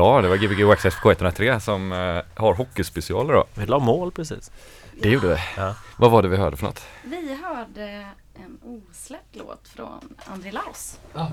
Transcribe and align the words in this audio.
Ja, 0.00 0.20
det 0.20 0.28
var 0.28 0.36
Gbg 0.36 0.64
Waxxed 0.64 0.92
K103 0.92 1.58
som 1.58 1.92
eh, 1.92 2.22
har 2.34 2.54
hockeyspecialer 2.54 3.34
då. 3.34 3.44
Vi 3.54 3.66
la 3.66 3.78
mål 3.78 4.12
precis. 4.12 4.50
Det 5.02 5.08
gjorde 5.08 5.28
vi. 5.28 5.36
Ja. 5.56 5.74
Vad 5.96 6.10
var 6.10 6.22
det 6.22 6.28
vi 6.28 6.36
hörde 6.36 6.56
för 6.56 6.66
något? 6.66 6.84
Vi 7.04 7.38
hörde 7.44 8.06
en 8.34 8.58
osläppt 8.62 9.36
låt 9.36 9.68
från 9.68 10.14
André 10.26 10.52
Laus. 10.52 10.98
Så 11.12 11.28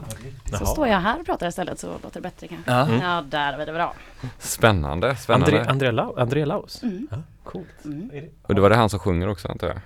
Jaha. 0.51 0.65
står 0.65 0.87
jag 0.87 0.99
här 0.99 1.19
och 1.19 1.25
pratar 1.25 1.47
istället 1.47 1.79
så 1.79 1.87
låter 1.87 2.11
det 2.13 2.21
bättre 2.21 2.47
kanske. 2.47 2.71
Ja. 2.71 2.87
Ja, 3.01 3.21
där 3.21 3.57
var 3.57 3.65
det 3.65 3.73
bra. 3.73 3.93
Spännande, 4.39 5.15
spännande. 5.15 5.59
André, 5.59 5.71
André, 5.71 5.91
Lau, 5.91 6.19
André 6.19 6.45
Laus? 6.45 6.83
Mm. 6.83 7.07
Ja, 7.11 7.17
coolt. 7.43 7.85
Mm. 7.85 8.11
Och 8.41 8.55
det 8.55 8.61
var 8.61 8.69
det 8.69 8.75
han 8.75 8.89
som 8.89 8.99
sjunger 8.99 9.27
också 9.29 9.47
antar 9.47 9.67
jag? 9.67 9.79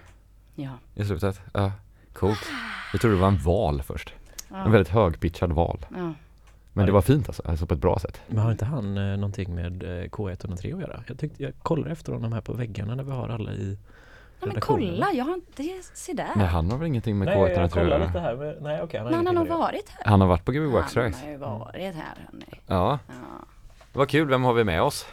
Ja. 0.56 0.72
I 0.96 1.06
slutet? 1.06 1.42
Ja, 1.54 1.72
coolt. 2.14 2.46
Jag 2.92 3.02
trodde 3.02 3.16
det 3.16 3.22
var 3.22 3.28
en 3.28 3.44
val 3.44 3.84
först. 3.88 4.14
Ja. 4.50 4.58
En 4.58 4.72
väldigt 4.72 4.94
högpitchad 4.94 5.52
val. 5.52 5.86
ja. 5.98 6.14
Men 6.74 6.86
det 6.86 6.92
var 6.92 7.02
fint 7.02 7.28
alltså, 7.28 7.44
alltså 7.46 7.66
på 7.66 7.74
ett 7.74 7.80
bra 7.80 8.00
sätt. 8.00 8.22
Men 8.28 8.38
har 8.38 8.52
inte 8.52 8.66
han 8.66 8.98
eh, 8.98 9.04
någonting 9.18 9.56
med 9.56 9.84
eh, 9.84 9.88
K103 10.10 10.54
att 10.74 10.82
göra? 10.82 11.04
Jag, 11.08 11.20
tyckte, 11.20 11.44
jag 11.44 11.54
kollar 11.64 11.92
efter 11.92 12.14
honom 12.14 12.34
här 12.34 12.42
på 12.42 12.54
väggarna 12.54 12.96
när 12.96 13.04
vi 13.04 13.12
har 13.12 13.30
alla 13.30 13.52
i 13.52 13.78
Ja, 14.40 14.48
men 14.48 14.62
kolla, 14.62 15.12
jag 15.14 15.26
har 15.26 15.34
inte, 15.34 15.64
se 15.94 16.14
där. 16.14 16.30
Nej, 16.36 16.48
han 16.48 16.72
har 16.72 16.78
väl 16.78 16.88
ingenting 16.88 17.18
med 17.18 17.26
Nej, 17.26 17.38
K103 17.38 17.50
jag 17.54 17.64
att 17.64 17.74
kollar 17.74 18.00
lite 18.08 18.20
här. 18.20 18.36
Men, 18.36 18.56
nej, 18.62 18.82
okej. 18.82 19.04
Men 19.04 19.14
han 19.14 19.28
har 19.28 19.34
nog 19.34 19.48
varit 19.48 19.90
här. 19.90 20.12
Han 20.12 20.22
har 20.22 20.28
varit 20.28 20.46
på 20.46 20.52
Gbg 20.52 20.62
Han 20.64 20.72
Waxxed 20.72 21.14
har 21.14 21.30
ju 21.30 21.38
varit 21.38 21.96
här 21.96 22.28
hörni. 22.32 22.46
Ja, 22.68 23.00
Ja. 23.08 23.16
vad 23.94 24.10
kul. 24.10 24.28
Vem 24.28 24.44
har 24.44 24.54
vi 24.54 24.64
med 24.64 24.82
oss? 24.82 25.06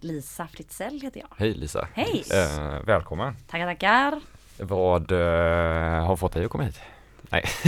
Lisa 0.00 0.46
Fritzell 0.46 1.00
heter 1.00 1.20
jag. 1.20 1.28
Hej 1.36 1.54
Lisa. 1.54 1.88
Hej! 1.94 2.24
Eh, 2.32 2.86
välkommen. 2.86 3.36
Tackar, 3.50 3.66
tackar. 3.66 4.20
Vad 4.60 5.12
eh, 5.12 6.06
har 6.06 6.16
fått 6.16 6.32
dig 6.32 6.44
att 6.44 6.50
komma 6.50 6.64
hit? 6.64 6.80
Nej, 7.30 7.44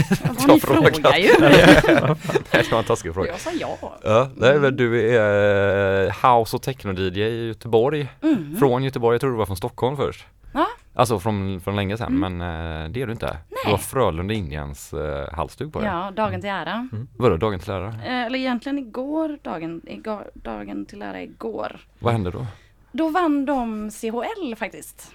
ni 0.47 0.59
frågat. 0.59 0.61
frågar 0.61 1.17
ju. 1.17 1.27
det 2.51 2.71
var 2.71 2.77
en 2.79 2.83
taskig 2.85 3.13
fråga. 3.13 3.27
Jag 3.31 3.39
sa 3.39 3.49
ja. 3.59 3.77
Ja, 4.03 4.29
nej, 4.35 4.59
men 4.59 4.75
du 4.75 5.15
är 5.15 6.05
eh, 6.07 6.37
house 6.37 6.55
och 6.55 6.61
techno-DJ 6.63 7.19
i 7.21 7.47
Göteborg. 7.47 8.07
Mm. 8.21 8.55
Från 8.59 8.83
Göteborg, 8.83 9.13
jag 9.15 9.21
tror 9.21 9.31
du 9.31 9.37
var 9.37 9.45
från 9.45 9.57
Stockholm 9.57 9.97
först. 9.97 10.25
Ja. 10.53 10.67
Alltså 10.93 11.19
från, 11.19 11.61
från 11.61 11.75
länge 11.75 11.97
sedan, 11.97 12.07
Mm. 12.23 12.37
men 12.37 12.83
eh, 12.85 12.89
det 12.91 13.01
är 13.01 13.05
du 13.05 13.11
inte. 13.11 13.37
Du 13.49 13.55
Nej. 13.65 13.71
har 13.71 13.77
Frölunda 13.77 14.33
Indians 14.33 14.93
eh, 14.93 15.33
halsduk 15.33 15.73
på 15.73 15.79
dig. 15.79 15.87
Ja, 15.89 16.11
dagen 16.15 16.41
till 16.41 16.49
ära. 16.49 16.87
Vadå, 17.17 17.37
dagen 17.37 17.59
till 17.59 17.71
ära? 17.71 17.87
Eh, 17.87 18.25
Eller 18.25 18.39
egentligen 18.39 18.77
igår, 18.79 19.37
dagen, 19.41 19.81
igår, 19.87 20.31
dagen 20.33 20.85
till 20.85 21.01
ära 21.01 21.21
igår. 21.21 21.79
Vad 21.99 22.13
hände 22.13 22.31
då? 22.31 22.45
Då 22.91 23.09
vann 23.09 23.45
de 23.45 23.91
CHL 23.91 24.55
faktiskt. 24.55 25.11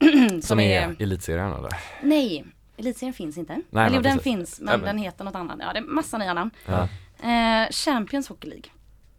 Mm, 0.00 0.40
Som, 0.42 0.60
är 0.60 0.96
elitserien 0.98 1.52
eller? 1.52 1.70
Nej, 2.02 2.44
Elitserien 2.76 3.14
finns 3.14 3.38
inte. 3.38 3.60
men 3.70 3.86
Eller 3.86 3.96
jo, 3.96 4.02
den 4.02 4.18
finns, 4.18 4.60
men 4.60 4.66
Nej, 4.66 4.76
men- 4.78 4.86
den 4.86 4.98
heter 4.98 5.24
något 5.24 5.34
annat. 5.34 5.56
Ja, 5.60 5.72
det 5.72 5.78
är 5.78 5.82
massa 5.82 6.18
nya 6.18 6.34
namn. 6.34 6.50
Ja. 6.66 6.88
Eh, 7.30 7.70
Champions 7.70 8.28
Hockey 8.28 8.48
League. 8.48 8.70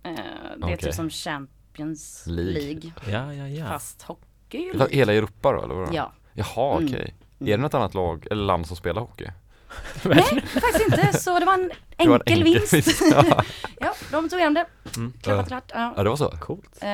Eh, 0.03 0.11
det 0.13 0.21
är 0.21 0.57
Okej. 0.63 0.77
typ 0.77 0.93
som 0.93 1.09
Champions 1.09 2.23
League. 2.27 2.53
League. 2.53 2.91
Ja, 3.11 3.33
ja, 3.33 3.47
ja. 3.47 3.65
Fast 3.67 4.01
hockey 4.01 4.69
är 4.69 4.73
league. 4.73 4.95
Hela 4.95 5.13
Europa 5.13 5.51
då 5.51 5.63
eller 5.63 5.75
vadå? 5.75 5.89
Ja. 5.93 6.13
Jaha 6.33 6.77
Mm. 6.77 6.85
okej. 6.89 7.15
Är 7.39 7.45
det 7.45 7.57
något 7.57 7.73
annat 7.73 7.93
lag 7.93 8.27
eller 8.31 8.43
land 8.43 8.67
som 8.67 8.75
spelar 8.77 9.01
hockey? 9.01 9.27
Nej, 10.03 10.23
faktiskt 10.41 10.85
inte. 10.91 11.17
Så 11.17 11.39
det 11.39 11.45
var 11.45 11.53
en 11.53 11.71
Det 11.97 12.07
var 12.07 12.15
en 12.15 12.21
enkel 12.33 12.43
vinst. 12.43 13.01
ja. 13.11 13.43
ja, 13.79 13.93
de 14.11 14.29
tog 14.29 14.39
hem 14.39 14.53
det. 14.53 14.65
Mm. 14.97 15.13
Klappat 15.21 15.47
klart. 15.47 15.71
Ja. 15.73 15.93
ja, 15.97 16.03
det 16.03 16.09
var 16.09 16.17
så? 16.17 16.29
Coolt. 16.29 16.77
Eh, 16.83 16.87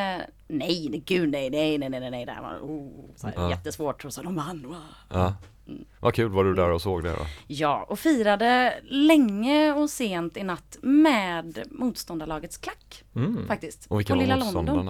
nej, 0.48 0.88
nej, 0.90 1.04
gud 1.06 1.30
nej, 1.30 1.50
nej, 1.50 1.78
nej, 1.78 1.90
nej, 1.90 2.00
nej, 2.00 2.12
nej, 2.12 2.26
det 2.26 2.32
här 2.32 2.42
var 2.42 2.58
oh, 2.62 3.06
så 3.16 3.28
här, 3.28 3.34
Ja. 3.38 3.50
jättesvårt 3.50 4.06
och 4.06 4.14
så 4.14 4.22
de 4.22 4.36
vann. 4.36 4.64
Wow. 4.68 4.76
Ja. 5.10 5.34
Mm. 5.68 5.86
Vad 6.00 6.14
kul, 6.14 6.30
var 6.30 6.44
du 6.44 6.54
där 6.56 6.70
och 6.72 6.82
såg 6.82 7.04
det 7.04 7.10
då? 7.10 7.26
Ja, 7.48 7.86
och 7.90 8.00
firade 8.00 8.74
länge 8.84 9.72
och 9.74 9.90
sent 9.90 10.38
i 10.38 10.44
natt 10.44 10.78
med 10.82 11.64
motståndarlagets 11.72 12.58
klack 12.58 13.04
Mm. 13.16 13.48
faktiskt. 13.48 13.86
Och 13.90 14.00
vilka 14.00 14.14
på 14.14 14.20
Lilla 14.20 14.36
London. 14.36 14.90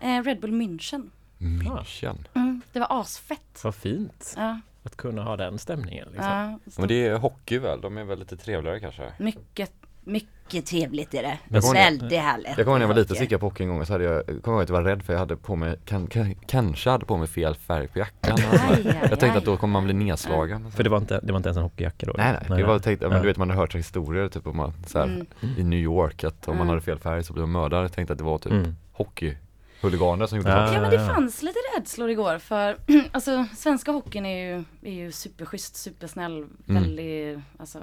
Eh, 0.00 0.22
Red 0.22 0.40
Bull 0.40 0.52
München. 0.52 1.10
München. 1.38 2.16
Mm, 2.34 2.60
det 2.72 2.78
var 2.80 3.00
asfett. 3.00 3.60
Vad 3.64 3.74
fint 3.74 4.34
Ja, 4.36 4.60
att 4.82 4.96
kunna 4.96 5.22
ha 5.22 5.36
den 5.36 5.58
stämningen. 5.58 6.08
Liksom. 6.12 6.30
ja, 6.30 6.58
Men 6.78 6.88
det 6.88 7.06
är 7.06 7.16
hockey 7.18 7.58
väl? 7.58 7.80
De 7.80 7.98
är 7.98 8.04
väl 8.04 8.18
lite 8.18 8.36
trevligare 8.36 8.80
kanske? 8.80 9.12
mycket, 9.18 9.72
mycket 10.04 10.30
trevligt 10.50 11.14
är 11.14 11.22
det. 11.22 11.38
Jag 11.48 11.72
Väldigt 11.72 12.20
härligt. 12.20 12.46
Jag 12.46 12.56
kommer 12.56 12.66
ihåg 12.70 12.74
när 12.78 12.80
jag 12.80 12.88
var 12.88 12.94
liten 12.94 13.16
så 13.16 13.22
gick 13.22 13.32
jag 13.32 13.40
på 13.40 13.46
hockey 13.46 13.62
en 13.62 13.68
gång 13.68 13.80
och 13.80 13.86
så 13.86 13.92
hade 13.92 14.04
jag, 14.04 14.14
jag 14.16 14.42
kommer 14.42 14.56
ihåg 14.56 14.62
att 14.62 14.68
jag 14.68 14.76
var 14.76 14.82
rädd 14.82 15.02
för 15.02 15.12
jag 15.12 15.20
hade 15.20 15.36
på 15.36 15.56
mig, 15.56 15.76
kan, 15.84 16.06
kan, 16.06 16.34
kanske 16.34 16.90
hade 16.90 17.04
på 17.06 17.16
mig 17.16 17.28
fel 17.28 17.54
färg 17.54 17.88
på 17.88 17.98
jackan. 17.98 18.38
Aj, 18.52 18.68
aj, 18.70 18.98
jag 19.00 19.08
tänkte 19.10 19.26
aj. 19.30 19.36
att 19.36 19.44
då 19.44 19.56
kommer 19.56 19.72
man 19.72 19.84
bli 19.84 19.92
nedslagen. 19.94 20.70
För 20.72 20.84
det 20.84 20.90
var, 20.90 20.98
inte, 20.98 21.20
det 21.22 21.32
var 21.32 21.36
inte 21.36 21.48
ens 21.48 21.56
en 21.56 21.62
hockeyjacka 21.62 22.06
då? 22.06 22.14
Nej 22.16 22.36
nej, 22.48 22.58
det 22.60 22.66
var 22.66 22.78
tänkt, 22.78 23.00
men 23.02 23.22
du 23.22 23.26
vet 23.28 23.36
man 23.36 23.50
har 23.50 23.56
hört 23.56 23.74
historier 23.74 24.28
typ 24.28 24.46
om 24.46 24.60
att 24.60 24.88
så 24.90 24.98
här, 24.98 25.04
Mm. 25.06 25.26
i 25.58 25.64
New 25.64 25.78
York 25.78 26.24
att 26.24 26.48
om 26.48 26.56
man 26.56 26.66
Mm. 26.66 26.68
hade 26.68 26.80
fel 26.80 26.98
färg 26.98 27.24
så 27.24 27.32
blev 27.32 27.48
man 27.48 27.62
mördad. 27.62 27.84
Jag 27.84 27.92
tänkte 27.92 28.12
att 28.12 28.18
det 28.18 28.24
var 28.24 28.38
typ 28.38 28.52
Mm. 28.52 28.76
hockeyhuliganer 28.92 30.26
som 30.26 30.38
gjorde 30.38 30.50
Ja. 30.50 30.68
så. 30.68 30.74
Ja 30.74 30.80
men 30.80 30.90
det 30.90 31.06
fanns 31.06 31.42
lite 31.42 31.58
rädslor 31.76 32.10
igår 32.10 32.38
för 32.38 32.76
alltså 33.12 33.44
svenska 33.56 33.90
hockeyn 33.92 34.26
är 34.26 34.56
ju, 34.56 34.64
är 34.82 34.92
ju 34.94 35.12
superschysst, 35.12 35.76
supersnäll, 35.76 36.32
Mm. 36.68 36.82
väldigt 36.82 37.38
alltså 37.58 37.78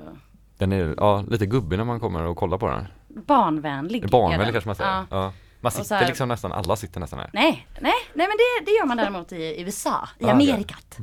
Den 0.57 0.71
är 0.73 0.93
ja, 0.97 1.23
lite 1.29 1.45
gubbig 1.45 1.77
när 1.77 1.85
man 1.85 1.99
kommer 1.99 2.23
och 2.23 2.37
kollar 2.37 2.57
på 2.57 2.67
den. 2.67 2.87
barnvänlig. 3.07 4.09
Barnvänlig 4.09 4.51
kanske 4.53 4.67
man 4.67 4.75
säger. 4.75 4.91
Ja. 4.91 5.05
Ja. 5.09 5.33
Man 5.61 5.71
sitter 5.71 5.95
här- 5.95 6.07
liksom 6.07 6.27
nästan, 6.29 6.51
alla 6.51 6.75
sitter 6.75 6.99
nästan 6.99 7.19
här. 7.19 7.29
Nej, 7.33 7.67
nej, 7.79 7.93
nej 8.13 8.27
men 8.27 8.37
det, 8.37 8.65
det 8.65 8.71
gör 8.71 8.85
man 8.85 8.97
däremot 8.97 9.31
i 9.31 9.61
USA, 9.61 10.09
i 10.19 10.25
Ah, 10.25 10.31
Amerikat. 10.31 10.97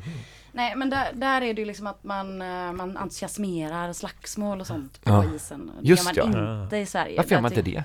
Nej 0.53 0.77
men 0.77 0.91
där, 0.91 1.11
där 1.13 1.43
är 1.43 1.55
det 1.55 1.61
ju 1.61 1.67
liksom 1.67 1.87
att 1.87 2.05
man, 2.05 2.43
eh, 2.43 2.73
man 2.73 2.97
entusiasmerar 2.97 3.93
slagsmål 3.93 4.61
och 4.61 4.67
sånt 4.67 5.05
på 5.05 5.11
Ja. 5.13 5.25
isen. 5.35 5.71
Det 5.81 5.89
Just 5.89 6.17
gör 6.17 6.27
man 6.27 6.33
ja. 6.47 6.63
inte 6.65 6.77
i 6.77 6.87
Sverige. 6.87 7.17
Varför 7.17 7.31
gör 7.35 7.41
man 7.41 7.53
inte 7.53 7.63
det? 7.63 7.85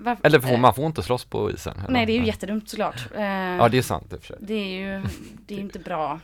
Varför- 0.00 0.26
Eller 0.26 0.40
får, 0.40 0.52
eh, 0.52 0.58
man 0.60 0.74
får 0.74 0.86
inte 0.86 1.02
slåss 1.02 1.24
på 1.24 1.50
isen? 1.50 1.76
eller? 1.78 1.90
Nej 1.90 2.06
det 2.06 2.12
är 2.12 2.14
ju 2.14 2.20
Nej. 2.20 2.28
jättedumt 2.28 2.68
såklart. 2.68 3.06
Eh, 3.14 3.22
Ja 3.24 3.68
det 3.68 3.78
är 3.78 3.82
sant 3.82 4.12
i 4.12 4.16
och 4.16 4.20
för 4.20 4.26
sig. 4.26 4.36
det 4.40 4.54
är 4.54 4.80
ju, 4.98 5.02
det 5.46 5.54
är 5.54 5.58
inte 5.58 5.78
bra. 5.78 6.20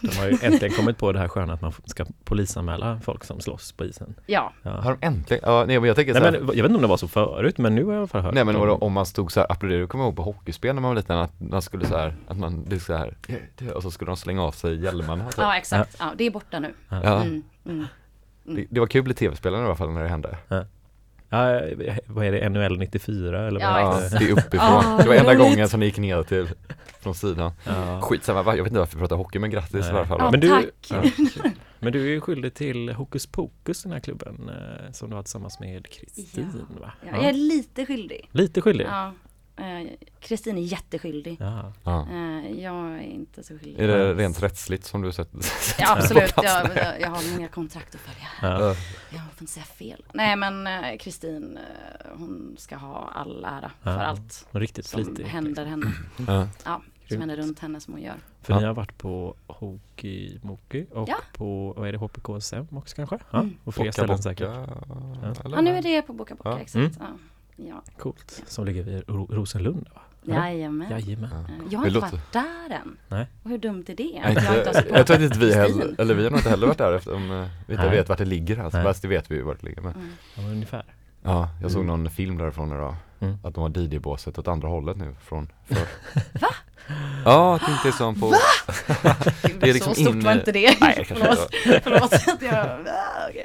De 0.00 0.16
har 0.18 0.26
ju 0.26 0.38
äntligen 0.42 0.74
kommit 0.74 0.98
på 0.98 1.12
det 1.12 1.18
här 1.18 1.28
sköna 1.28 1.52
att 1.52 1.60
man 1.60 1.72
ska 1.84 2.06
polisanmäla 2.24 3.00
folk 3.04 3.24
som 3.24 3.40
slåss 3.40 3.72
på 3.72 3.84
isen. 3.84 4.14
Ja, 4.26 4.52
Ja. 4.62 4.70
Har 4.70 4.96
de 5.00 5.06
äntligen? 5.06 5.42
Ja 5.46 5.64
nej 5.66 5.80
men 5.80 5.86
jag 5.86 5.96
tänker 5.96 6.12
Nej, 6.12 6.22
så 6.22 6.24
här, 6.24 6.32
men, 6.32 6.40
jag 6.40 6.62
vet 6.62 6.64
inte 6.64 6.74
om 6.74 6.82
det 6.82 6.88
var 6.88 6.96
så 6.96 7.08
förut 7.08 7.58
men 7.58 7.74
nu 7.74 7.84
har 7.84 7.92
jag 7.92 7.96
i 7.96 7.98
alla 7.98 8.06
fall 8.06 8.20
hört 8.22 8.34
Nej 8.34 8.44
men 8.44 8.56
om- 8.56 8.82
om 8.82 8.92
man 8.92 9.06
stod 9.06 9.32
så 9.32 9.40
här, 9.40 9.52
applåderade, 9.52 9.80
jag 9.82 9.88
kommer 9.90 10.04
ihåg 10.04 10.16
på 10.16 10.22
hockeyspel 10.22 10.74
när 10.74 10.82
man 10.82 10.88
var 10.88 10.96
liten 10.96 11.18
att 11.18 11.40
man 11.40 11.62
skulle 11.62 11.86
så 11.86 11.96
här, 11.96 12.14
att 12.28 12.36
man, 12.38 12.64
det 12.68 12.80
så 12.80 12.94
här, 12.96 13.14
och 13.74 13.82
så 13.82 13.90
skulle 13.90 14.10
de 14.10 14.16
slänga 14.16 14.42
av 14.42 14.52
sig 14.52 14.82
hjälmarna. 14.82 15.24
typ. 15.30 15.34
ja 15.38 15.56
exakt. 15.56 15.96
Ja, 15.98 16.12
det 16.16 16.24
är 16.24 16.30
borta 16.30 16.58
nu. 16.60 16.74
Ja. 16.88 17.22
Mm, 17.22 17.42
mm. 17.66 17.86
Det, 18.46 18.66
det 18.70 18.80
var 18.80 18.86
kul 18.86 19.10
i 19.10 19.14
tv-spelen 19.14 19.60
i 19.60 19.64
alla 19.64 19.76
fall 19.76 19.90
när 19.90 20.02
det 20.02 20.08
hände. 20.08 20.36
Ja, 21.34 21.60
vad 22.06 22.26
är 22.26 22.32
det, 22.32 22.48
NHL 22.48 22.78
94 22.78 23.46
eller 23.48 23.60
vad 23.60 23.80
Ja, 23.80 24.00
det? 24.10 24.18
det 24.18 24.24
är 24.24 24.32
uppifrån. 24.32 24.96
Det 24.98 25.08
var 25.08 25.14
enda 25.14 25.34
gången 25.34 25.68
som 25.68 25.80
det 25.80 25.86
gick 25.86 25.98
ner 25.98 26.22
till 26.22 26.48
från 27.00 27.14
sidan. 27.14 27.52
Ja. 27.64 28.00
Skitsamma, 28.02 28.38
jag 28.56 28.64
vet 28.64 28.66
inte 28.66 28.78
varför 28.78 28.96
vi 28.96 29.00
pratar 29.00 29.16
hockey 29.16 29.38
men 29.38 29.50
grattis 29.50 29.72
Nej. 29.72 29.86
i 29.86 29.90
alla 29.90 30.06
fall. 30.06 30.18
Ja, 30.20 30.30
Men 30.30 30.40
du- 30.40 30.48
tack. 30.48 30.64
Ja. 30.90 31.50
Men 31.78 31.92
du 31.92 32.02
är 32.02 32.08
ju 32.10 32.20
skyldig 32.20 32.54
till 32.54 32.88
Hokus 32.92 33.26
Pokus 33.26 33.82
den 33.82 33.92
här 33.92 34.00
klubben 34.00 34.48
eh, 34.48 34.92
som 34.92 35.10
du 35.10 35.16
har 35.16 35.22
tillsammans 35.22 35.60
med 35.60 35.86
Kristin 35.90 36.66
va? 36.80 36.92
Ja, 37.06 37.16
jag 37.16 37.24
är 37.24 37.32
lite 37.32 37.86
skyldig. 37.86 38.28
Lite 38.32 38.60
skyldig? 38.60 38.86
Eh, 39.56 39.90
Kristin 40.20 40.58
är 40.58 40.62
jätteskyldig. 40.62 41.36
Ja. 41.40 41.72
Eh, 42.10 42.60
jag 42.62 42.94
är 42.94 43.00
inte 43.02 43.42
så 43.42 43.58
skyldig. 43.58 43.80
Är 43.84 43.88
det 43.88 44.14
rent 44.14 44.42
rättsligt 44.42 44.84
som 44.84 45.02
du 45.02 45.12
sett? 45.18 45.28
Ja, 45.78 45.96
absolut. 45.98 46.34
på 46.34 46.40
plats? 46.40 46.68
Jag, 46.74 46.84
jag, 46.86 47.00
jag 47.00 47.10
har 47.10 47.32
många 47.36 47.48
kontrakt 47.48 47.94
att 47.94 48.00
följa. 48.00 48.28
Ja. 48.42 48.60
Ja. 48.60 48.76
Jag 49.10 49.20
får 49.20 49.40
inte 49.40 49.52
säga 49.52 49.64
fel. 49.64 50.04
Nej 50.14 50.36
men 50.36 50.66
eh, 50.66 50.96
Kristin, 50.98 51.56
eh, 51.58 52.10
hon 52.18 52.54
ska 52.58 52.76
ha 52.76 53.10
all 53.14 53.44
ära 53.44 53.70
för 53.82 53.90
Ja. 53.90 54.02
allt 54.02 54.46
Riktigt 54.50 54.86
som 54.86 55.04
flitig. 55.04 55.24
händer 55.24 55.64
henne. 55.64 55.92
Ja. 56.26 56.48
Ja, 56.64 56.80
som 57.08 57.20
händer 57.20 57.36
runt 57.36 57.58
henne 57.58 57.80
som 57.80 57.94
hon 57.94 58.02
gör. 58.02 58.16
För 58.42 58.52
Ja. 58.52 58.60
ni 58.60 58.66
har 58.66 58.74
varit 58.74 58.98
på 58.98 59.34
Hockey 59.46 60.38
Moki 60.42 60.86
och 60.92 61.08
Ja. 61.08 61.16
på, 61.36 61.72
vad 61.76 61.88
är 61.88 61.92
det, 61.92 61.98
HPKSM 61.98 62.76
också 62.76 62.96
kanske? 62.96 63.18
Ja, 63.30 63.38
Mm. 63.40 63.56
och 63.64 63.74
fler 63.74 63.84
Bocka, 63.84 63.92
ställen 63.92 64.08
bocka, 64.16 64.22
säkert. 64.22 64.50
Ja, 65.54 65.60
nu 65.60 65.70
är 65.76 65.82
det 65.82 66.02
på 66.02 66.12
Boka 66.12 66.34
Boka, 66.34 66.48
Ja. 66.50 66.58
exakt. 66.60 66.96
Mm. 67.00 67.18
Ja. 67.56 67.82
Coolt. 67.98 68.42
Som 68.46 68.64
ligger 68.64 68.82
vid 68.82 69.02
Ro- 69.08 69.28
Rosenlund 69.30 69.86
va? 69.94 70.00
Jajamän. 70.22 70.90
Jajamän. 70.90 71.30
Ja. 71.32 71.54
Eh, 71.54 71.60
Jag 71.70 71.78
har 71.78 71.86
inte 71.86 71.94
låter- 71.94 72.10
varit 72.10 72.32
där 72.32 72.70
än. 72.76 72.96
Nej. 73.08 73.26
Och 73.42 73.50
hur 73.50 73.58
dumt 73.58 73.84
är 73.88 73.94
det? 73.96 74.20
Nej, 74.24 74.34
jag 74.44 74.58
inte 74.58 74.84
jag 74.94 75.06
tror 75.06 75.22
inte 75.22 75.38
vi 75.38 75.54
heller, 75.54 75.94
eller 76.00 76.14
vi 76.14 76.22
har 76.24 76.30
nog 76.30 76.38
inte 76.40 76.50
heller 76.50 76.66
varit 76.66 76.78
där 76.78 76.92
eftersom 76.92 77.30
eh, 77.30 77.46
vi 77.66 77.74
inte 77.74 77.86
Nej. 77.86 77.96
vet 77.96 78.08
vart 78.08 78.18
det 78.18 78.24
ligger 78.24 78.58
alltså. 78.58 78.82
Fast 78.82 79.02
det 79.02 79.08
vet 79.08 79.30
vi 79.30 79.34
ju 79.34 79.42
vart 79.42 79.60
det 79.60 79.66
ligger. 79.66 79.82
Men, 79.82 79.92
Mm. 79.92 80.08
Ja, 80.36 80.42
men 80.42 80.50
ungefär. 80.50 80.84
ja, 81.22 81.48
jag 81.62 81.70
såg 81.70 81.82
Mm. 81.84 82.00
någon 82.00 82.10
film 82.10 82.38
därifrån 82.38 82.72
idag. 82.72 82.94
Mm. 83.20 83.36
Att 83.44 83.54
de 83.54 83.60
har 83.60 83.70
DJ-båset 83.78 84.38
åt 84.38 84.48
andra 84.48 84.68
hållet 84.68 84.96
nu 84.96 85.14
från 85.22 85.48
förr. 85.64 85.88
Ja, 87.24 87.54
att 87.54 87.62
det 87.66 87.72
inte 87.72 87.88
är 87.88 87.92
som 87.92 88.20
på... 88.20 88.30
det 89.60 89.68
är 89.70 89.72
liksom 89.74 89.94
så 89.94 90.00
stort 90.00 90.14
in- 90.14 90.24
var 90.24 90.32
inte 90.32 90.52
det. 90.52 90.80
Nej, 90.80 91.04
förlåt, 91.08 91.48
förlåt 91.82 92.12
att 92.12 92.42
jag... 92.42 92.66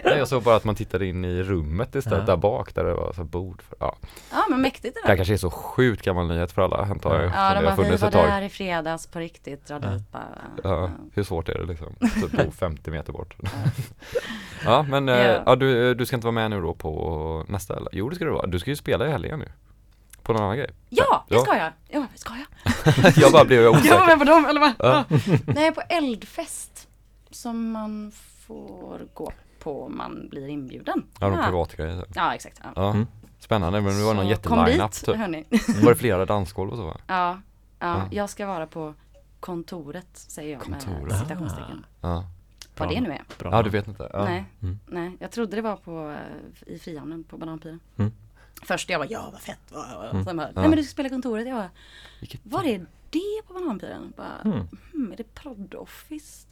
Nej, 0.06 0.18
jag 0.18 0.28
såg 0.28 0.44
bara 0.44 0.56
att 0.56 0.64
man 0.64 0.76
tittade 0.76 1.06
in 1.06 1.26
i 1.26 1.44
rummet 1.44 1.96
istället, 1.96 2.20
Ja. 2.20 2.26
där 2.26 2.38
bak 2.38 2.76
där 2.76 2.84
det 2.84 2.94
var 2.94 3.14
så 3.14 3.24
bord. 3.24 3.62
För, 3.62 3.78
ja. 3.80 3.96
Ja 4.32 4.46
men 4.50 4.62
mäktigt 4.62 4.84
det 4.96 5.02
Det 5.02 5.08
här 5.08 5.10
där. 5.10 5.16
kanske 5.18 5.34
är 5.34 5.38
så 5.38 5.50
sjukt 5.52 6.02
gammal 6.06 6.28
nyhet 6.28 6.52
för 6.52 6.62
alla 6.62 6.78
antar 6.78 7.16
jag. 7.22 7.32
Ja, 7.36 7.50
de 7.54 7.60
det 7.66 7.76
bara, 7.76 7.90
vi 7.90 7.96
var 7.96 8.12
där 8.12 8.42
i 8.42 8.50
fredags 8.50 9.08
på 9.08 9.20
riktigt, 9.20 9.68
dra 9.68 9.80
Ja. 9.84 9.90
dit 9.90 10.12
bara. 10.12 10.28
Ja, 10.64 10.90
hur 11.14 11.24
svårt 11.24 11.50
är 11.50 11.54
det 11.60 11.66
liksom? 11.66 11.96
Så 12.22 12.38
bo 12.38 12.52
50 12.52 12.92
meter 12.92 13.14
bort. 13.14 13.36
ja, 14.66 14.84
men 14.90 15.10
eh, 15.10 15.16
Ja. 15.28 15.44
ja, 15.46 15.56
du, 15.56 15.94
du 15.94 16.06
ska 16.06 16.16
inte 16.16 16.26
vara 16.28 16.36
med 16.36 16.50
nu 16.50 16.62
då 16.62 16.74
på 16.74 17.46
nästa 17.48 17.76
eller? 17.78 17.90
Jo, 17.92 18.10
det 18.10 18.16
ska 18.16 18.26
du 18.26 18.32
vara. 18.32 18.48
Du 18.48 18.60
ska 18.60 18.70
ju 18.70 18.76
spela 18.76 19.08
i 19.08 19.12
helgen 19.12 19.40
nu. 19.40 19.46
På 20.30 20.34
någon 20.34 20.44
annan 20.44 20.58
grej. 20.58 20.70
Ja, 20.90 21.26
det 21.28 21.36
Ja. 21.36 21.42
ska 21.42 21.58
jag. 21.58 21.72
Ja, 21.90 22.06
ska 22.16 22.34
jag? 22.36 23.14
jag 23.18 23.32
bara 23.32 23.46
blev 23.46 23.62
Jag 23.62 23.72
var 23.72 23.80
osäker. 23.80 24.06
med 24.06 24.20
på 24.20 24.26
dem, 24.26 24.46
eller 24.46 24.60
vad? 24.60 24.72
Ja. 24.80 25.06
Ja. 25.10 25.18
Nej, 25.56 25.72
på 25.72 25.82
eldfest. 25.90 26.88
Som 27.32 27.72
man 27.72 28.12
får 28.48 29.02
gå 29.14 29.32
på 29.60 29.84
om 29.86 29.98
man 29.98 30.30
blir 30.30 30.48
inbjuden. 30.48 31.04
Ja, 31.20 31.30
de 31.30 31.44
privatgrejer. 31.46 32.06
Ja, 32.16 32.34
exakt. 32.36 32.60
Ja. 32.64 32.70
Ja, 32.76 32.90
Mm. 32.90 33.08
spännande. 33.40 33.82
Men 33.82 33.98
det 33.98 34.04
var 34.04 34.14
någon 34.14 34.28
jätteline-up 34.28 34.92
dit, 34.92 35.06
typ. 35.06 35.16
hörni. 35.16 35.46
Var 35.84 35.90
det 35.90 35.96
flera 35.96 36.26
dansgolv 36.26 36.72
och 36.72 36.78
så 36.78 36.84
va? 36.86 36.98
Ja, 37.08 37.16
ja, 37.16 37.38
Ja. 37.80 38.02
jag 38.12 38.30
ska 38.30 38.46
vara 38.46 38.68
på 38.68 38.94
kontoret, 39.40 40.08
säger 40.14 40.52
jag 40.52 40.62
Kontoret. 40.62 41.02
med 41.08 41.20
citationstecken. 41.20 41.86
Ja, 42.02 42.24
Vad 42.78 42.90
det 42.90 43.02
nu 43.02 43.12
är. 43.12 43.22
Bra. 43.40 43.52
ja 43.52 43.64
du 43.64 43.70
vet 43.70 43.88
inte? 43.88 44.10
Ja. 44.14 44.24
Nej, 44.26 44.46
Mm. 44.62 44.80
nej, 44.88 45.18
jag 45.20 45.32
trodde 45.32 45.56
det 45.56 45.62
var 45.62 45.76
på, 45.76 46.10
eh, 46.68 46.74
i 46.74 46.80
Frihamnen 46.80 47.24
på 47.24 47.38
Bananpiren. 47.38 47.80
Mm. 47.98 48.12
Först 48.64 48.90
jag 48.90 49.00
bara, 49.02 49.08
ja 49.10 49.30
vad 49.32 49.42
fett. 49.42 49.60
vad- 49.70 50.10
Mm. 50.10 50.26
Sen 50.26 50.38
bara, 50.38 50.48
nej 50.56 50.68
men 50.68 50.72
du 50.78 50.84
ska 50.84 50.92
spela 50.92 51.10
kontoret. 51.10 51.48
Jag 51.48 51.56
bara, 51.58 51.70
Vilket... 52.20 52.42
var 52.44 52.64
är 52.64 52.86
det 53.10 53.42
på 53.48 53.54
Bananpiren? 53.54 54.14
Bara, 54.18 54.42
Mm. 54.52 54.68
hmm, 54.94 55.12
är 55.12 55.18
det 55.18 55.34
Prod 55.36 55.76
Office? 55.76 56.46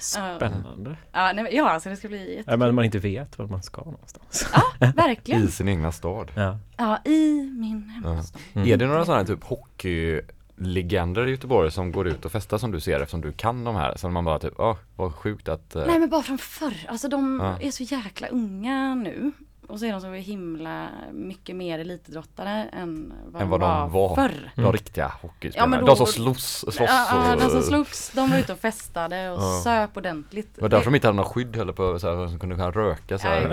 Spännande. 0.00 0.96
ja, 1.12 1.32
nej, 1.34 1.44
men- 1.44 1.54
ja, 1.56 1.70
alltså 1.70 1.88
det 1.88 1.96
ska 1.96 2.08
bli 2.08 2.36
jätte... 2.36 2.50
Ja, 2.50 2.56
men 2.56 2.74
man 2.74 2.84
inte 2.84 2.98
vet 2.98 3.38
var 3.38 3.46
man 3.46 3.62
ska 3.62 3.80
någonstans. 3.84 4.46
Ja, 4.52 4.92
verkligen. 4.96 5.42
I 5.48 5.50
sin 5.50 5.68
egna 5.68 5.92
stad. 5.92 6.30
Ja. 6.34 6.58
Ja, 6.76 6.98
i 7.04 7.50
min 7.50 7.88
hemstad. 8.04 8.40
Mm. 8.54 8.68
Är 8.68 8.76
det 8.76 8.86
några 8.86 9.04
sådana 9.04 9.20
här 9.20 9.26
typ 9.26 9.44
hockeylegender 9.44 11.26
i 11.26 11.30
Göteborg 11.30 11.70
som 11.70 11.92
går 11.92 12.08
ut 12.08 12.24
och 12.24 12.32
festar 12.32 12.58
som 12.58 12.70
du 12.72 12.80
ser 12.80 13.00
eftersom 13.00 13.20
du 13.20 13.32
kan 13.32 13.64
de 13.64 13.76
här? 13.76 13.96
Så 13.96 14.08
man 14.08 14.24
bara 14.24 14.38
typ, 14.38 14.54
ja 14.58 14.78
vad 14.96 15.14
sjukt 15.14 15.48
att 15.48 15.76
eh, 15.76 15.86
Nej 15.86 15.98
men 15.98 16.08
bara 16.10 16.22
från 16.22 16.38
förr. 16.38 16.74
Alltså 16.88 17.08
de 17.08 17.40
Ja. 17.42 17.60
är 17.66 17.70
så 17.70 17.82
jäkla 17.82 18.26
unga 18.28 18.94
nu. 18.94 19.32
Och 19.68 19.78
så 19.78 19.86
är 19.86 19.92
de 19.92 20.00
så 20.00 20.12
himla 20.12 20.88
mycket 21.12 21.56
mer 21.56 21.78
elitidrottare 21.78 22.68
än 22.72 23.12
vad, 23.26 23.42
än 23.42 23.48
vad 23.48 23.60
de 23.60 23.90
var. 23.92 24.14
förr. 24.14 24.50
De 24.56 24.72
riktiga 24.72 25.12
hockeyspelare. 25.22 25.70
Ja, 25.74 25.80
då- 25.80 25.86
de 25.86 25.96
som 25.96 26.06
slåss, 26.06 26.58
slåss 26.58 26.76
Ja, 26.80 27.32
och... 27.34 27.40
de 27.40 27.50
som 27.50 27.62
slogs, 27.62 28.10
de 28.14 28.30
var 28.30 28.38
ute 28.38 28.52
och 28.52 28.58
festade 28.58 29.30
och 29.30 29.42
Ja. 29.42 29.60
söp 29.64 29.96
ordentligt. 29.96 30.54
Det 30.54 30.60
var 30.62 30.68
därför 30.68 30.84
de 30.84 30.94
inte 30.94 31.06
hade 31.08 31.16
några 31.16 31.28
skydd 31.30 31.56
heller 31.56 31.72
på 31.72 31.98
så 31.98 32.16
här, 32.16 32.28
som 32.28 32.38
kunde 32.38 32.54
kunna 32.54 32.70
röka 32.70 33.18
så 33.18 33.26
här. 33.28 33.48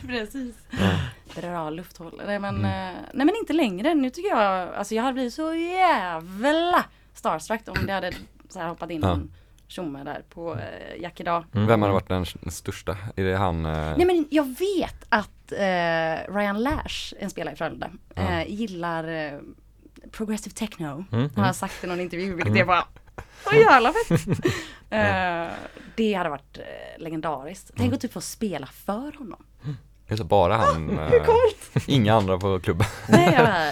Precis. 0.06 0.54
Ja. 0.70 1.40
Bra 1.40 1.70
lufthåll. 1.70 2.22
Nej 2.26 2.38
men, 2.38 2.56
Mm. 2.56 2.64
eh, 2.64 3.00
nej 3.14 3.26
men 3.26 3.36
inte 3.36 3.52
längre. 3.52 3.94
Nu 3.94 4.10
tycker 4.10 4.28
jag, 4.30 4.74
alltså 4.74 4.94
jag 4.94 5.02
hade 5.02 5.14
blivit 5.14 5.34
så 5.34 5.54
jävla 5.54 6.84
starstruck 7.14 7.60
om 7.66 7.86
det 7.86 7.92
hade 7.92 8.12
så 8.48 8.58
här 8.58 8.68
hoppat 8.68 8.90
in 8.90 9.00
Ja. 9.02 9.12
en 9.12 9.30
tjomme 9.68 10.04
där 10.04 10.22
på 10.28 10.54
eh, 10.54 11.02
Jack 11.02 11.20
idag. 11.20 11.44
Mm. 11.54 11.66
Vem 11.66 11.82
hade 11.82 11.94
varit 11.94 12.08
den 12.08 12.26
största? 12.52 12.96
Är 13.16 13.24
det 13.24 13.36
han? 13.36 13.66
Eh... 13.66 13.96
Nej 13.96 14.06
men 14.06 14.26
jag 14.30 14.44
vet 14.44 15.04
att 15.08 15.52
eh, 15.52 16.34
Ryan 16.34 16.62
Lash, 16.62 17.14
en 17.18 17.30
spelare 17.30 17.54
i 17.54 17.56
Frölunda, 17.56 17.90
eh, 18.14 18.50
gillar 18.50 19.08
eh, 19.08 19.38
progressive 20.10 20.54
techno. 20.54 21.04
Mm. 21.12 21.30
Han 21.36 21.44
har 21.44 21.52
sagt 21.52 21.84
i 21.84 21.86
någon 21.86 22.00
intervju, 22.00 22.34
vilket 22.34 22.56
är 22.56 22.64
bara 22.64 22.84
så 23.44 23.56
jävla 23.56 23.92
fett. 23.92 24.28
eh, 24.90 25.46
det 25.96 26.14
hade 26.14 26.30
varit 26.30 26.58
legendariskt. 26.98 27.70
Tänk 27.76 27.94
att 27.94 28.00
typ 28.00 28.12
få 28.12 28.20
spela 28.20 28.66
för 28.66 29.18
honom. 29.18 29.44
Så 30.16 30.24
bara 30.24 30.56
han, 30.56 30.98
eh, 30.98 31.12
inga 31.86 32.14
andra 32.14 32.38
på 32.38 32.60
klubben. 32.60 32.86
Nej, 33.08 33.34
jag 33.34 33.44
bara, 33.46 33.70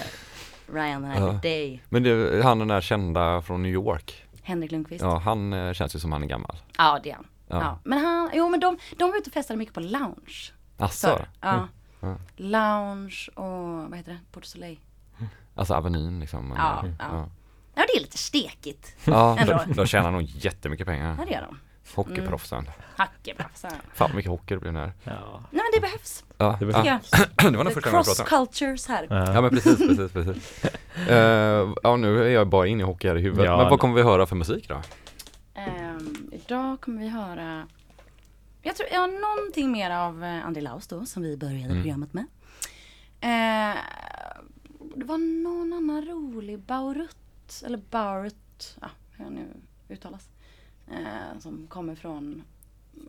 Ryan, 0.83 1.15
för 1.15 1.33
dig. 1.43 1.83
Men 1.89 2.03
det 2.03 2.11
är 2.11 2.43
han 2.43 2.59
den 2.59 2.69
där 2.69 2.81
kända 2.81 3.43
från 3.43 3.63
New 3.63 3.73
York. 3.73 4.26
Henrik 4.47 4.73
Lundqvist. 4.73 5.03
Ja, 5.05 5.09
Ja, 5.11 5.19
han 5.19 5.53
eh, 5.53 5.73
känns 5.73 5.95
ju 5.95 5.99
som 5.99 6.13
han 6.13 6.23
är 6.23 6.27
gammal. 6.27 6.57
det 7.03 7.11
är 7.11 7.15
han. 7.15 7.27
Ja. 7.49 7.61
Ja. 7.61 7.79
Men 7.85 7.99
han, 7.99 8.31
jo 8.35 8.49
men 8.49 8.61
de, 8.61 8.79
de 8.99 9.11
var 9.11 9.19
ute 9.19 9.31
och 9.31 9.35
festade 9.35 9.59
mycket 9.59 9.75
på 9.75 9.81
lounge. 9.81 10.53
Asså? 10.77 11.09
Förr. 11.09 11.29
Ja. 11.41 11.69
Ja. 12.01 12.17
Lounge 12.37 13.29
och 13.35 13.91
vad 13.91 13.97
heter 13.97 14.13
det? 14.13 14.19
Port 14.33 14.45
Soleil. 14.45 14.79
Alltså 15.55 15.75
Avenyn 15.75 16.21
liksom. 16.21 16.55
Ja, 16.57 16.85
ja. 16.85 16.93
ja. 16.99 17.29
Ja 17.75 17.85
det 17.93 17.99
är 17.99 18.01
lite 18.01 18.19
stekigt. 18.19 18.97
ja 19.05 19.39
Ändå. 19.39 19.61
de, 19.67 19.73
de 19.75 19.87
tjänar 19.87 20.11
nog 20.11 20.23
jättemycket 20.23 20.87
pengar. 20.87 21.17
Ja 21.19 21.25
det 21.25 21.33
gör 21.33 21.43
de. 21.43 21.59
Hockeyproffsen. 21.95 22.71
Hackeproffsar. 22.97 23.71
Fan 23.71 24.09
vad 24.09 24.15
mycket 24.15 24.31
hockey 24.31 24.55
det 24.55 24.61
blir 24.61 24.73
nu 24.73 24.79
här. 24.79 24.93
Ja. 25.05 25.13
Nej 25.51 25.63
men 25.63 25.71
det 25.75 25.81
behövs. 25.81 26.25
Ja, 26.39 26.57
Det 26.61 26.67
ja. 26.67 26.85
Ja. 26.85 27.01
det 27.51 27.57
var 27.57 27.65
nog 27.65 27.75
The 27.75 27.81
första 27.81 27.91
gången 27.91 27.97
jag 27.97 28.05
cross 28.05 28.17
pratade. 28.19 28.47
cultures 28.47 28.87
här. 28.89 29.07
Ja 29.35 29.41
men 29.41 29.51
precis, 29.51 29.79
precis, 29.79 30.13
precis. 30.13 30.65
Eh, 31.09 31.73
ja 31.83 31.97
nu 31.97 32.25
är 32.25 32.29
jag 32.31 32.49
bara 32.49 32.67
inne 32.67 32.83
i 32.83 32.87
hockey 32.87 33.09
här 33.09 33.17
i 33.17 33.21
huvudet. 33.21 33.47
Ja, 33.47 33.57
men 33.57 33.71
vad 33.71 33.81
kommer 33.81 33.95
vi 33.95 34.03
höra 34.03 34.27
för 34.27 34.37
musik 34.37 34.69
då? 34.69 34.81
Ehm, 35.55 36.31
idag 36.33 36.81
kommer 36.81 37.01
vi 37.01 37.09
höra 37.09 37.67
Jag 38.63 38.77
tror, 38.77 38.89
ja 38.93 39.07
någonting 39.07 39.73
mer 39.73 39.91
av 39.91 40.25
eh, 40.25 40.47
André 40.47 40.61
Laus 40.63 40.87
då 40.87 41.07
som 41.07 41.23
vi 41.23 41.37
började 41.37 41.65
Mm. 41.65 41.77
programmet 41.83 42.13
med. 42.13 42.25
Eh, 43.21 43.77
det 44.97 45.05
var 45.05 45.19
någon 45.43 45.73
annan 45.73 46.05
rolig 46.07 46.59
Baurut, 46.59 47.63
eller 47.67 47.79
Baurut, 47.91 48.77
ja 48.81 48.89
hur 49.13 49.25
han 49.25 49.35
nu 49.35 49.47
uttalas. 49.89 50.29
Eh, 50.91 51.39
som 51.41 51.67
kommer 51.69 51.95
från, 51.95 52.43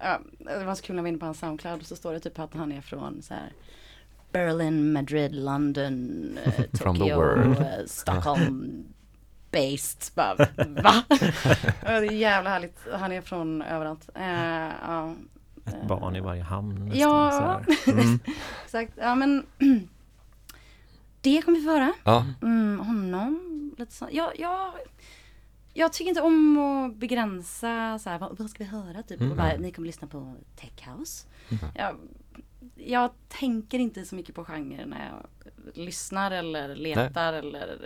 ja, 0.02 0.20
det 0.40 0.66
var 0.66 0.76
så 0.76 0.84
kul 0.84 0.96
när 0.96 1.04
vi 1.04 1.06
var 1.06 1.10
inne 1.10 1.18
på 1.18 1.26
hans 1.26 1.40
Soundcloud 1.40 1.86
så 1.86 1.96
står 1.96 2.14
det 2.14 2.20
typ 2.20 2.40
att 2.40 2.54
han 2.54 2.72
är 2.72 2.82
från 2.82 3.22
så 3.22 3.34
här 3.34 3.52
Berlin, 4.32 4.94
Madrid, 4.94 5.36
London, 5.36 6.38
eh, 6.46 6.64
Tokyo, 6.80 7.52
eh, 7.62 7.86
Stockholm 7.86 8.86
based. 9.52 10.12
Bara, 10.16 10.36
va? 10.84 11.04
Ja, 11.86 12.00
det 12.00 12.08
är 12.08 12.12
jävla 12.12 12.50
härligt. 12.50 12.80
Han 12.94 13.12
är 13.12 13.22
från 13.22 13.62
överallt. 13.62 14.10
Eh, 14.16 14.72
ja. 14.88 15.14
Ett 15.66 15.88
barn 15.88 16.16
i 16.16 16.20
varje 16.22 16.44
hamn 16.44 16.86
nästan. 16.86 17.00
Ja. 17.00 17.62
Mm. 17.88 18.20
Exakt. 18.66 18.94
Ja 18.98 19.16
men 19.16 19.46
det 21.22 21.42
kommer 21.42 21.58
vi 21.58 21.64
få 21.66 21.72
höra. 21.72 21.94
Ja, 22.04 22.26
Mm, 22.42 22.80
honom. 22.80 23.40
Lite 23.78 23.92
så. 23.94 24.08
Jag, 24.12 24.40
jag, 24.40 24.72
jag 25.78 25.94
tycker 25.94 26.10
inte 26.10 26.22
om 26.22 26.58
att 26.58 26.96
begränsa 26.96 28.00
så 28.00 28.10
här, 28.10 28.20
vad, 28.20 28.38
vad 28.38 28.50
ska 28.50 28.64
vi 28.64 28.70
höra 28.70 29.04
typ. 29.04 29.22
Mm. 29.22 29.38
Bara, 29.38 29.58
ni 29.58 29.72
kommer 29.72 29.86
lyssna 29.86 30.08
på 30.08 30.36
Tech 30.56 30.88
House. 30.88 31.28
Mm. 31.50 31.72
Jag, 31.76 31.96
jag 32.76 33.12
tänker 33.28 33.80
inte 33.80 34.06
så 34.06 34.16
mycket 34.16 34.36
på 34.36 34.46
genre 34.46 34.86
när 34.86 35.12
jag 35.12 35.28
lyssnar 35.74 36.32
eller 36.32 36.76
letar 36.76 37.34
eller 37.34 37.80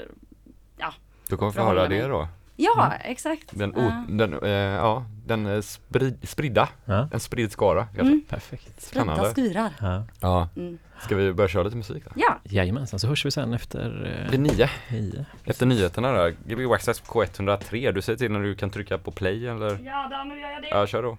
du 1.31 1.38
kommer 1.38 1.51
få 1.51 1.62
höra 1.62 1.88
det 1.88 2.07
då. 2.07 2.27
Ja, 2.63 2.94
exakt. 3.03 3.48
Den, 3.51 3.74
Ja. 3.75 3.82
o, 3.88 4.12
den, 4.12 4.34
eh, 4.44 4.50
ja, 4.50 5.06
den 5.25 5.46
eh, 5.46 5.62
sprid, 5.62 6.30
spridda, 6.30 6.70
Ja, 6.86 7.10
en 7.13 7.20
spridd 7.20 7.51
skara. 7.51 7.88
Mm. 8.00 8.22
perfekt. 8.30 8.82
Spridda 8.82 9.06
spännande. 9.06 9.32
skurar. 9.32 9.70
Ja. 9.82 10.03
Ja, 10.22 10.50
Mm. 10.56 10.77
ska 11.01 11.15
vi 11.15 11.34
börja 11.34 11.48
köra 11.48 11.63
lite 11.63 11.77
musik 11.77 12.03
då? 12.06 12.12
Ja, 12.15 12.39
Jajamensan, 12.44 13.00
så 13.00 13.08
hörs 13.08 13.25
vi 13.25 13.32
sen 13.32 13.53
efter 13.53 13.89
Det 13.89 14.10
är 14.27 14.34
eh, 14.34 14.39
nio, 14.39 14.70
nio. 14.91 15.25
efter 15.46 15.65
nyheterna 15.65 16.12
där. 16.12 16.30
Gbg 16.46 16.65
Waxxax 16.65 17.03
K103, 17.03 17.91
du 17.91 18.01
säger 18.01 18.18
till 18.18 18.32
när 18.32 18.39
du 18.39 18.56
kan 18.56 18.70
trycka 18.70 18.98
på 18.98 19.12
play 19.12 19.48
eller? 19.48 19.80
ja 19.86 20.08
då, 20.12 20.30
nu 20.30 20.39
gör 20.41 20.50
jag 20.51 20.62
det. 20.62 20.68
Ja, 20.70 20.88
kör 20.88 21.03
då. 21.03 21.18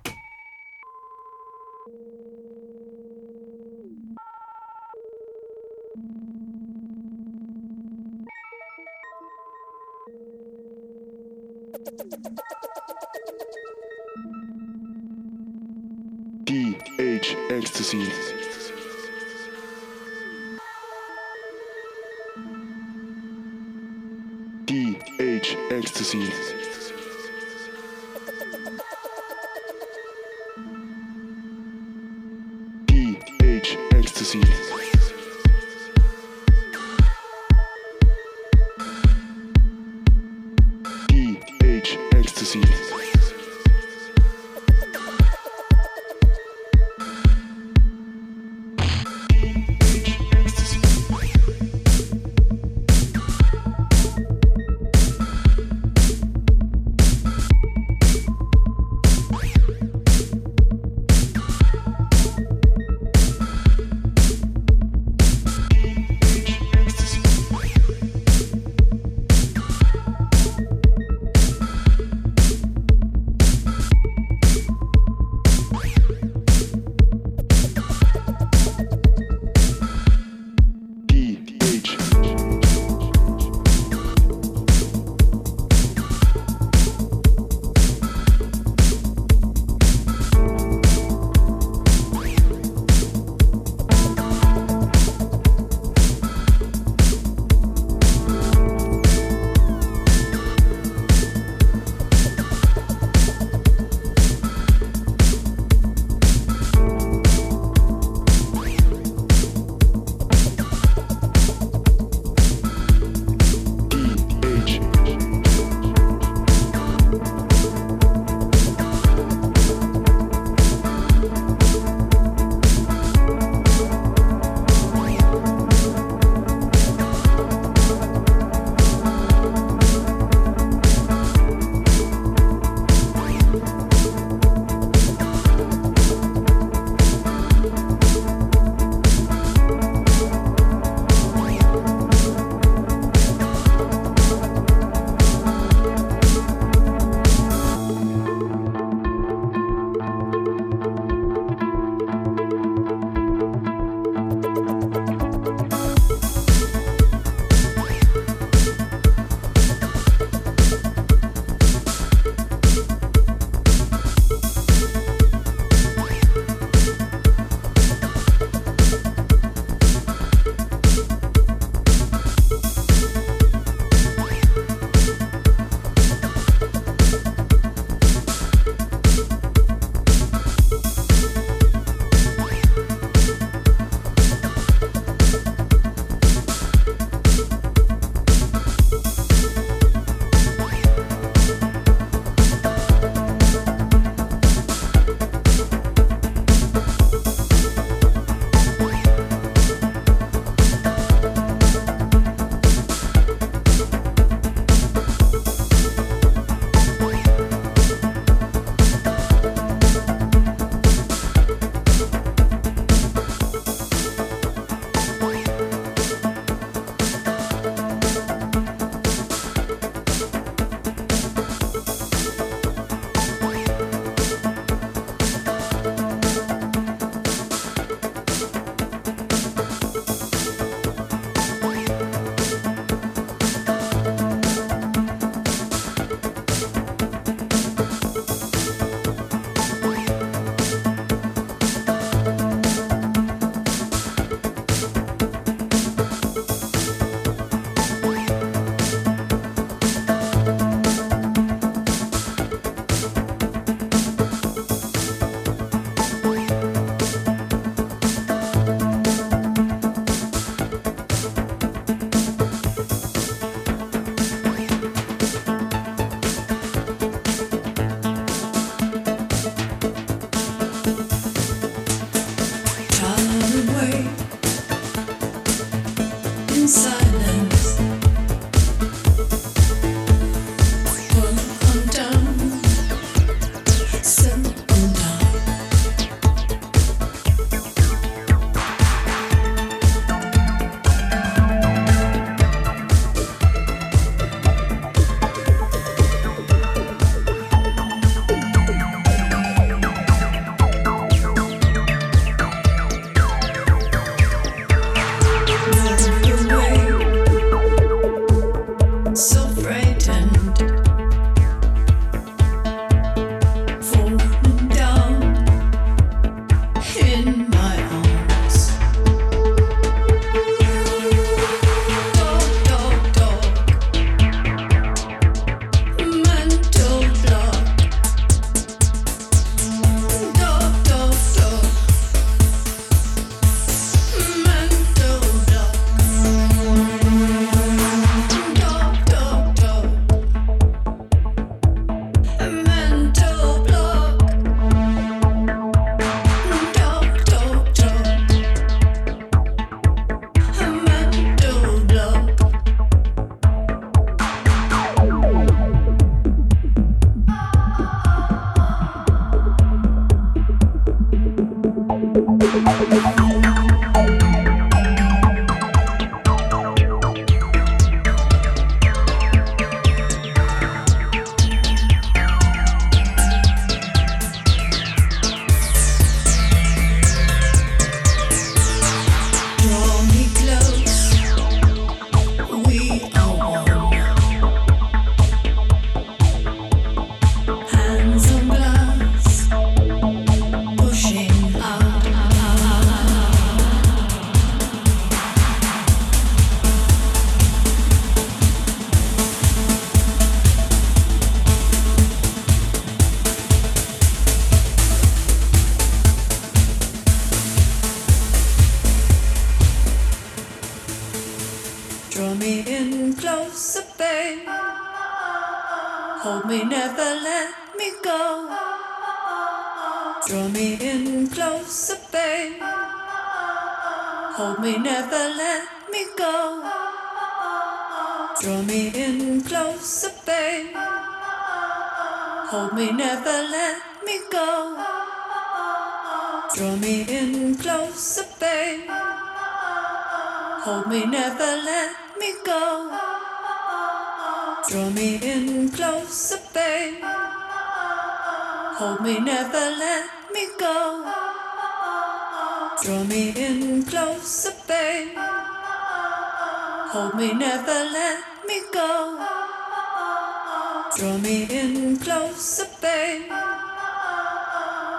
Ecstasy. 17.53 18.42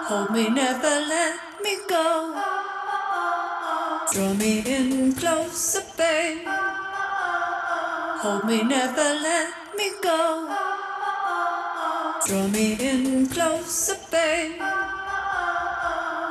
Hold 0.06 0.32
me, 0.32 0.50
never 0.50 1.00
let 1.08 1.34
me 1.62 1.78
go. 1.88 2.34
Draw 4.12 4.34
me 4.34 4.58
in 4.66 5.14
closer, 5.14 5.82
babe. 5.96 6.46
Hold 8.20 8.44
me, 8.44 8.62
never 8.64 9.08
let 9.24 9.48
me 9.74 9.90
go. 10.02 10.46
Draw 12.26 12.48
me 12.48 12.76
in 12.78 13.28
closer, 13.28 13.96
babe. 14.10 14.60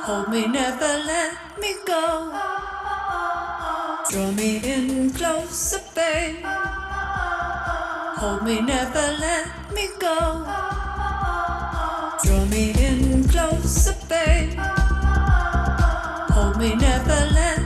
Hold 0.06 0.28
me, 0.28 0.46
never 0.46 0.94
let 1.10 1.32
me 1.58 1.74
go. 1.84 2.30
Draw 4.08 4.30
me 4.38 4.58
in 4.62 5.10
closer, 5.14 5.80
babe. 5.96 6.44
Hold 8.22 8.44
me, 8.44 8.60
never 8.60 9.16
let 9.18 9.72
me 9.74 9.88
go. 9.98 10.44
Draw 12.22 12.44
me 12.46 12.70
in 12.70 13.03
closer, 13.34 13.96
babe. 14.08 14.54
Hold 16.34 16.56
me, 16.56 16.76
never 16.76 17.20
let 17.34 17.63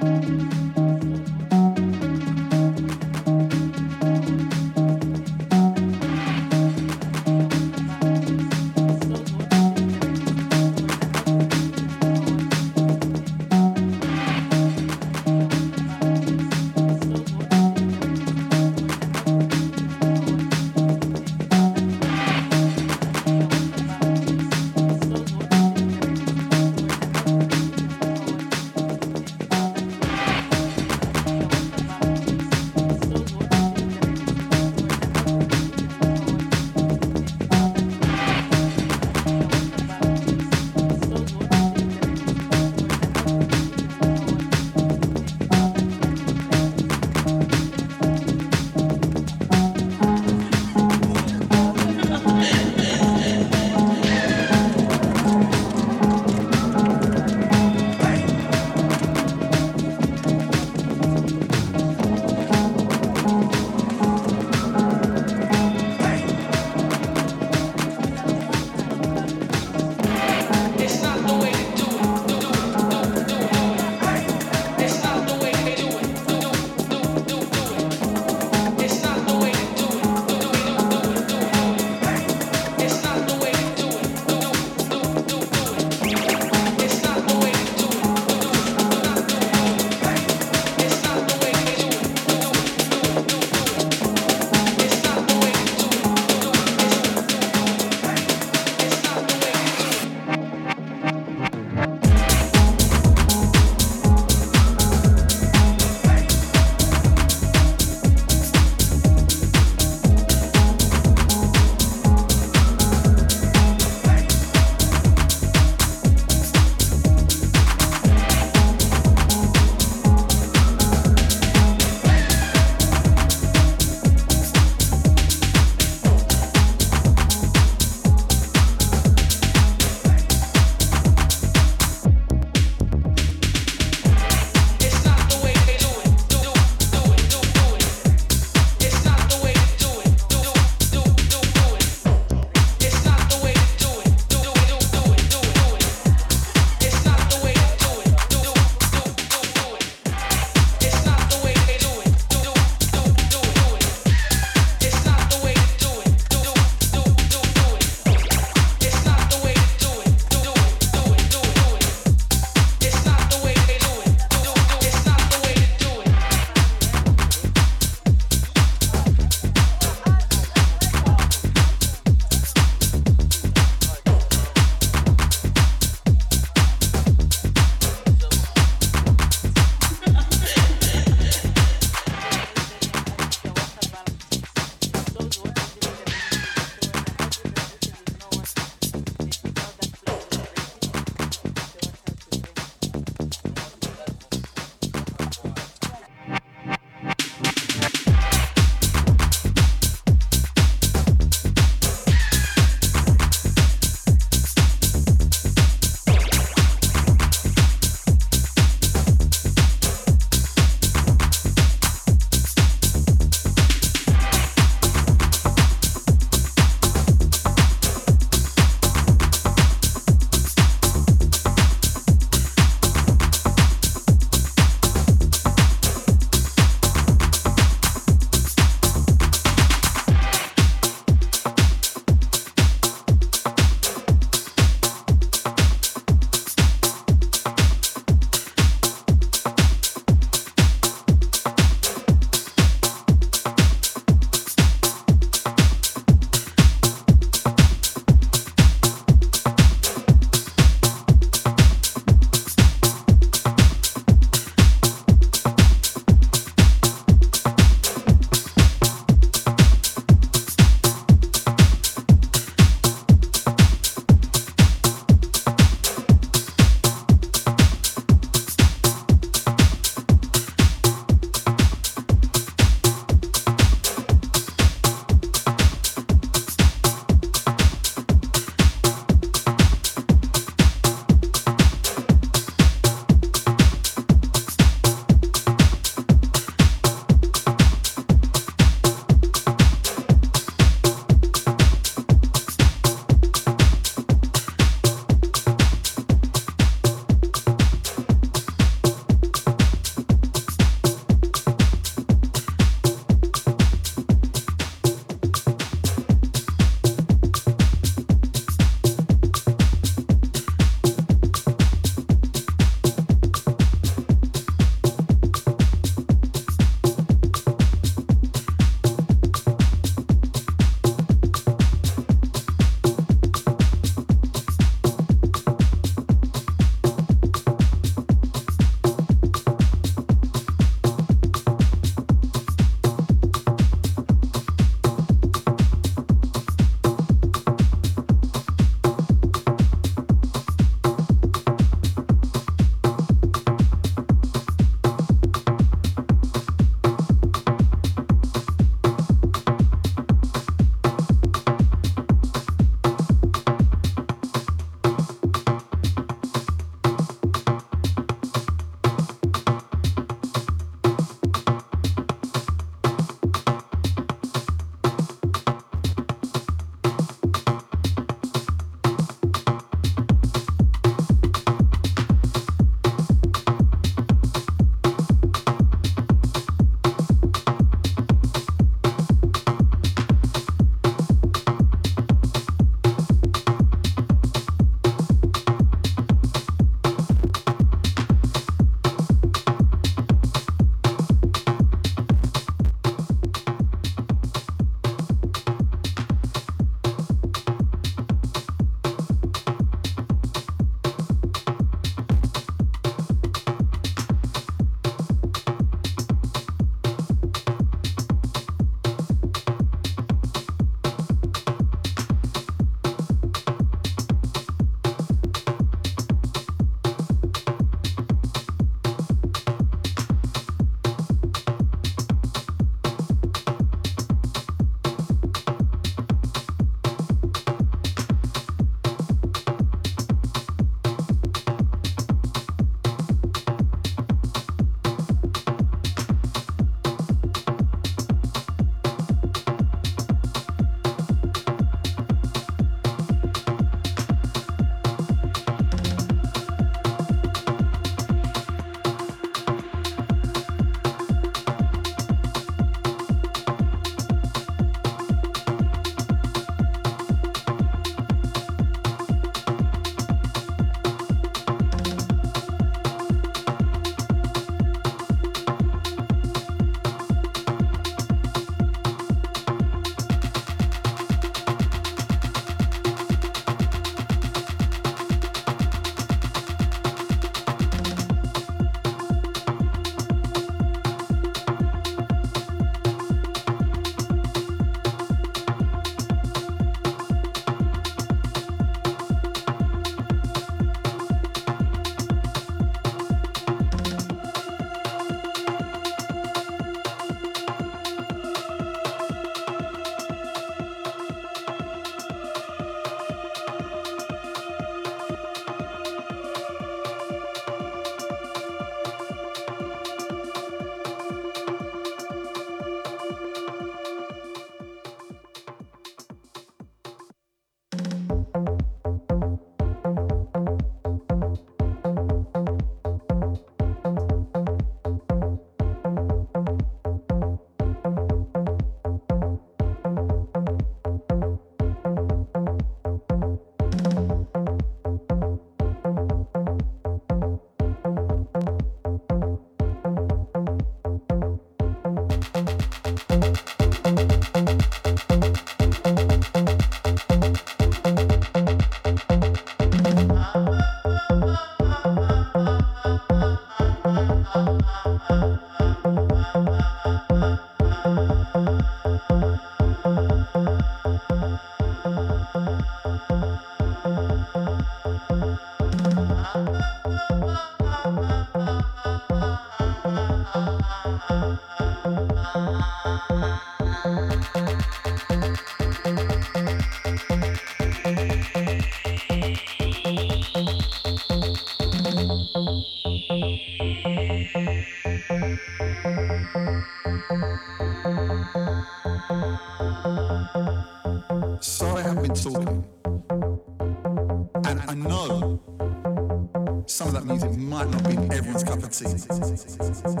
Sexy. 598.81 600.00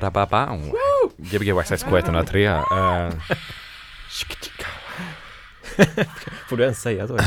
Badababau. 0.00 0.58
Gbg 1.18 1.52
Waxxax 1.52 1.84
K103. 1.84 2.36
Uh, 2.56 3.12
Får 6.48 6.56
du 6.56 6.62
ens 6.62 6.80
säga 6.82 7.08
så? 7.08 7.18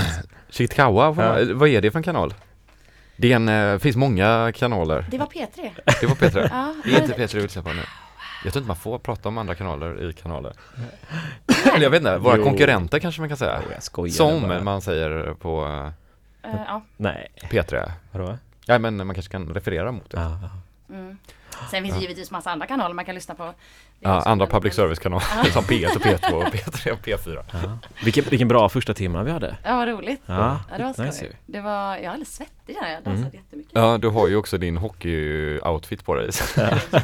Chiktikawa, 0.49 1.11
vad, 1.11 1.41
Ja. 1.41 1.53
vad 1.55 1.69
är 1.69 1.81
det 1.81 1.91
för 1.91 1.99
en 1.99 2.03
kanal? 2.03 2.33
Det 3.17 3.31
är 3.31 3.35
en, 3.35 3.49
eh, 3.49 3.77
finns 3.79 3.95
många 3.95 4.51
kanaler. 4.55 5.05
Det 5.11 5.17
var 5.17 5.25
P3. 5.25 5.71
Det 6.01 6.07
var 6.07 6.15
P3. 6.15 6.47
Ja, 6.51 6.73
Det 6.83 6.95
är 6.95 7.01
inte 7.01 7.13
P3 7.13 7.31
du 7.33 7.39
vill 7.39 7.63
på 7.63 7.73
nu. 7.73 7.81
Jag 8.43 8.53
tror 8.53 8.61
inte 8.61 8.67
man 8.67 8.75
får 8.77 8.99
prata 8.99 9.29
om 9.29 9.37
andra 9.37 9.55
kanaler 9.55 10.09
i 10.09 10.13
kanaler. 10.13 10.53
Eller 11.73 11.83
jag 11.83 11.89
vet 11.89 11.99
inte, 12.01 12.17
våra 12.17 12.37
Jo. 12.37 12.43
konkurrenter 12.43 12.99
kanske 12.99 13.21
man 13.21 13.29
kan 13.29 13.37
säga. 13.37 13.59
Jo, 13.65 13.71
jag 13.73 13.83
skojar 13.83 14.13
Som 14.13 14.41
bara. 14.41 14.63
man 14.63 14.81
säger 14.81 15.33
på 15.33 15.65
eh, 16.43 16.49
ja. 16.67 16.81
Nej, 16.97 17.27
eh, 17.35 17.49
P3. 17.49 17.91
vadå? 18.11 18.37
Ja 18.65 18.79
men 18.79 18.97
man 19.07 19.13
kanske 19.13 19.31
kan 19.31 19.53
referera 19.53 19.91
mot 19.91 20.09
det. 20.11 20.17
Ja, 20.17 20.39
ja. 20.41 20.49
Mm. 20.95 21.17
Sen 21.71 21.83
finns 21.83 21.95
det 21.95 22.01
givetvis 22.01 22.31
massa 22.31 22.51
andra 22.51 22.67
kanaler 22.67 22.93
man 22.95 23.05
kan 23.05 23.15
lyssna 23.15 23.35
på. 23.35 23.53
Ja, 23.99 24.21
andra 24.21 24.47
public 24.47 24.73
service-kanaler 24.73 25.51
som 25.51 25.63
P1 25.63 25.95
och 25.95 26.01
P2 26.01 26.33
och 26.33 26.43
P3 26.53 26.91
och 26.91 26.99
P4. 26.99 27.43
ja. 27.53 27.77
Vilken, 28.03 28.23
vilken 28.29 28.47
bra 28.47 28.69
första 28.69 28.93
timme 28.93 29.23
vi 29.23 29.31
hade. 29.31 29.57
Ja, 29.63 29.75
vad 29.77 29.87
roligt. 29.87 30.21
Ja, 30.25 30.59
Ja, 30.71 30.77
det 30.77 30.83
var 30.83 30.93
skoj. 30.93 31.05
nice. 31.05 31.25
Det 31.45 31.61
var, 31.61 31.95
jag 31.95 32.03
är 32.03 32.09
alldeles 32.09 32.35
svettig 32.35 32.75
där, 32.81 32.91
jag 32.91 33.03
dansade 33.03 33.17
Mm. 33.27 33.31
jättemycket. 33.33 33.71
Ja, 33.75 33.97
du 33.97 34.07
har 34.09 34.27
ju 34.27 34.35
också 34.35 34.57
din 34.57 34.77
hockey-outfit 34.77 36.03
på 36.05 36.15
dig. 36.15 36.25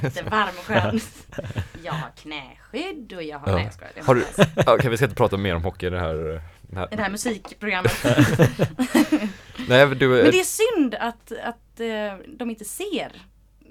Jättevarm 0.03 0.49
och 0.59 0.65
skön. 0.65 0.99
Jag 1.83 1.93
har 1.93 2.09
knäskydd 2.21 3.13
och 3.13 3.23
jag 3.23 3.39
har, 3.39 3.49
Ja. 3.51 3.55
nej 3.55 3.69
jag 3.95 4.03
Har 4.03 4.15
du, 4.15 4.25
okej 4.67 4.89
vi 4.89 4.97
ska 4.97 5.05
inte 5.05 5.15
prata 5.15 5.37
mer 5.37 5.55
om 5.55 5.63
hockey 5.63 5.87
i 5.87 5.89
det 5.89 5.99
här, 5.99 6.41
den 6.61 6.77
här. 6.77 6.87
Det 6.91 7.01
här 7.01 7.09
musikprogrammet. 7.09 8.05
Nej 9.67 9.87
du, 9.95 10.07
Men 10.07 10.31
det 10.31 10.39
är 10.39 10.75
synd 10.75 10.95
att, 10.95 11.31
att 11.43 11.79
eh, 11.79 12.27
de 12.37 12.49
inte 12.49 12.65
ser. 12.65 13.11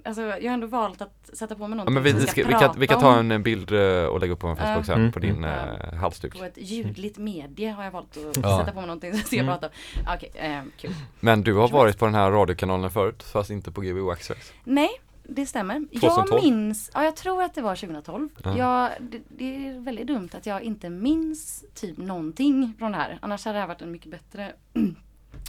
Alltså 0.09 0.23
jag 0.23 0.43
har 0.43 0.55
ändå 0.55 0.67
valt 0.67 1.03
att 1.03 1.31
sätta 1.33 1.55
på 1.55 1.61
mig 1.69 1.71
ja, 1.71 1.85
någonting 1.85 1.95
men 1.95 2.03
vi, 2.03 2.11
som 2.11 2.21
vi, 2.21 2.27
ska, 2.27 2.41
ska 2.41 2.49
vi, 2.49 2.55
kan, 2.55 2.75
vi 2.81 2.87
kan 2.87 3.01
ta 3.01 3.19
en 3.19 3.43
bild 3.43 3.73
eh, 3.73 4.05
och 4.05 4.21
lägga 4.21 4.33
upp 4.33 4.39
på 4.39 4.47
en 4.47 4.57
Facebook 4.57 4.87
sen 4.87 4.99
Mm. 5.01 5.13
på 5.13 5.19
din 5.19 5.45
Mm. 5.45 5.51
eh, 5.81 5.95
halsduk. 5.95 6.39
På 6.39 6.45
ett 6.45 6.59
ljudligt 6.59 7.19
medie 7.19 7.71
har 7.71 7.85
jag 7.85 7.91
valt 7.91 8.17
att 8.17 8.37
Ja. 8.43 8.59
sätta 8.61 8.73
på 8.73 8.79
mig 8.79 8.87
någonting 8.87 9.11
som 9.13 9.19
jag 9.19 9.27
ska 9.27 9.37
Mm. 9.37 9.47
prata 9.47 9.67
om. 9.67 9.73
Okej, 10.17 10.31
eh, 10.35 10.61
kul. 10.77 10.95
Men 11.21 11.43
du 11.43 11.55
har 11.55 11.69
varit 11.69 11.99
på 11.99 12.05
den 12.05 12.15
här 12.15 12.31
radiokanalen 12.31 12.91
förut 12.91 13.23
fast 13.23 13.51
inte 13.51 13.73
på 13.73 13.81
GB 13.81 14.11
Access. 14.11 14.53
Nej, 14.65 14.89
det 15.23 15.47
stämmer. 15.47 15.75
2012? 16.01 16.27
Jag 16.31 16.43
minns, 16.45 16.91
ja 16.95 17.05
jag 17.05 17.17
tror 17.17 17.43
att 17.43 17.55
det 17.55 17.63
var 17.63 17.75
2012. 17.77 18.29
Ja. 18.45 18.57
Jag, 18.59 18.91
det, 19.01 19.21
det 19.29 19.67
är 19.69 19.81
väldigt 19.81 20.07
dumt 20.07 20.29
att 20.33 20.47
jag 20.47 20.63
inte 20.63 20.91
minns 20.91 21.65
typ 21.75 21.99
någonting 21.99 22.75
från 22.79 22.93
det 22.93 22.99
här. 22.99 23.19
Annars 23.23 23.45
hade 23.45 23.57
det 23.57 23.61
här 23.61 23.69
varit 23.69 23.83
en 23.83 23.93
mycket 23.93 24.11
bättre 24.11 24.53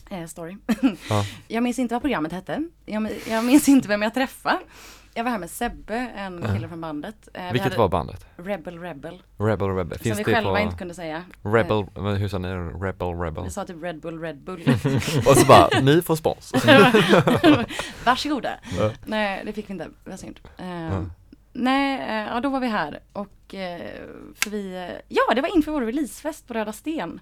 eh, 0.09 0.25
story. 0.25 0.57
Ja. 1.09 1.25
Jag 1.47 1.63
minns 1.63 1.79
inte 1.79 1.95
vad 1.95 2.01
programmet 2.01 2.31
hette. 2.31 2.63
Jag, 2.85 3.11
jag 3.29 3.45
minns 3.45 3.69
inte 3.69 3.87
vem 3.87 4.01
jag 4.01 4.13
träffade. 4.13 4.59
Jag 5.13 5.23
var 5.23 5.31
här 5.31 5.37
med 5.39 5.49
Sebbe, 5.49 5.95
en 6.15 6.41
kille 6.53 6.67
från 6.67 6.81
bandet. 6.81 7.29
Eh, 7.33 7.43
vi 7.45 7.51
Vilket 7.51 7.77
var 7.77 7.89
bandet? 7.89 8.25
Rebel 8.37 8.79
Rebel. 8.79 9.21
Rebel 9.37 9.67
Rebel. 9.69 9.97
som 9.97 10.03
Finns 10.03 10.19
vi 10.19 10.23
det 10.23 10.33
själva 10.33 10.51
på 10.51 10.59
inte 10.59 10.77
kunde 10.77 10.93
säga. 10.93 11.23
Rebel, 11.43 11.85
vad- 11.95 12.17
hur 12.17 12.27
sa 12.27 12.37
ni? 12.37 12.47
Rebel 12.47 13.07
Rebel. 13.07 13.43
Vi 13.43 13.49
sa 13.49 13.65
typ 13.65 13.83
Red 13.83 13.99
Bull 13.99 14.19
Red 14.21 14.37
Bull. 14.37 14.61
Och 15.27 15.37
så 15.37 15.45
bara, 15.45 15.79
ni 15.81 16.01
får 16.01 16.15
spons. 16.15 16.53
Varsågoda. 18.05 18.59
Ja. 18.77 18.91
Nej, 19.05 19.41
det 19.45 19.53
fick 19.53 19.69
vi 19.69 19.73
inte. 19.73 19.87
Det 20.03 20.09
var 20.09 20.17
synd. 20.17 20.39
Eh, 20.57 20.67
Ja. 20.69 21.05
Nej, 21.53 21.99
eh, 22.09 22.33
ja 22.33 22.39
då 22.39 22.49
var 22.49 22.59
vi 22.59 22.67
här 22.67 22.99
och 23.13 23.55
eh, 23.55 23.91
för 24.35 24.49
vi, 24.49 24.75
eh, 24.75 25.01
ja 25.07 25.33
det 25.35 25.41
var 25.41 25.55
inför 25.55 25.71
vår 25.71 25.81
releasefest 25.81 26.47
på 26.47 26.53
Röda 26.53 26.73
Sten. 26.73 27.19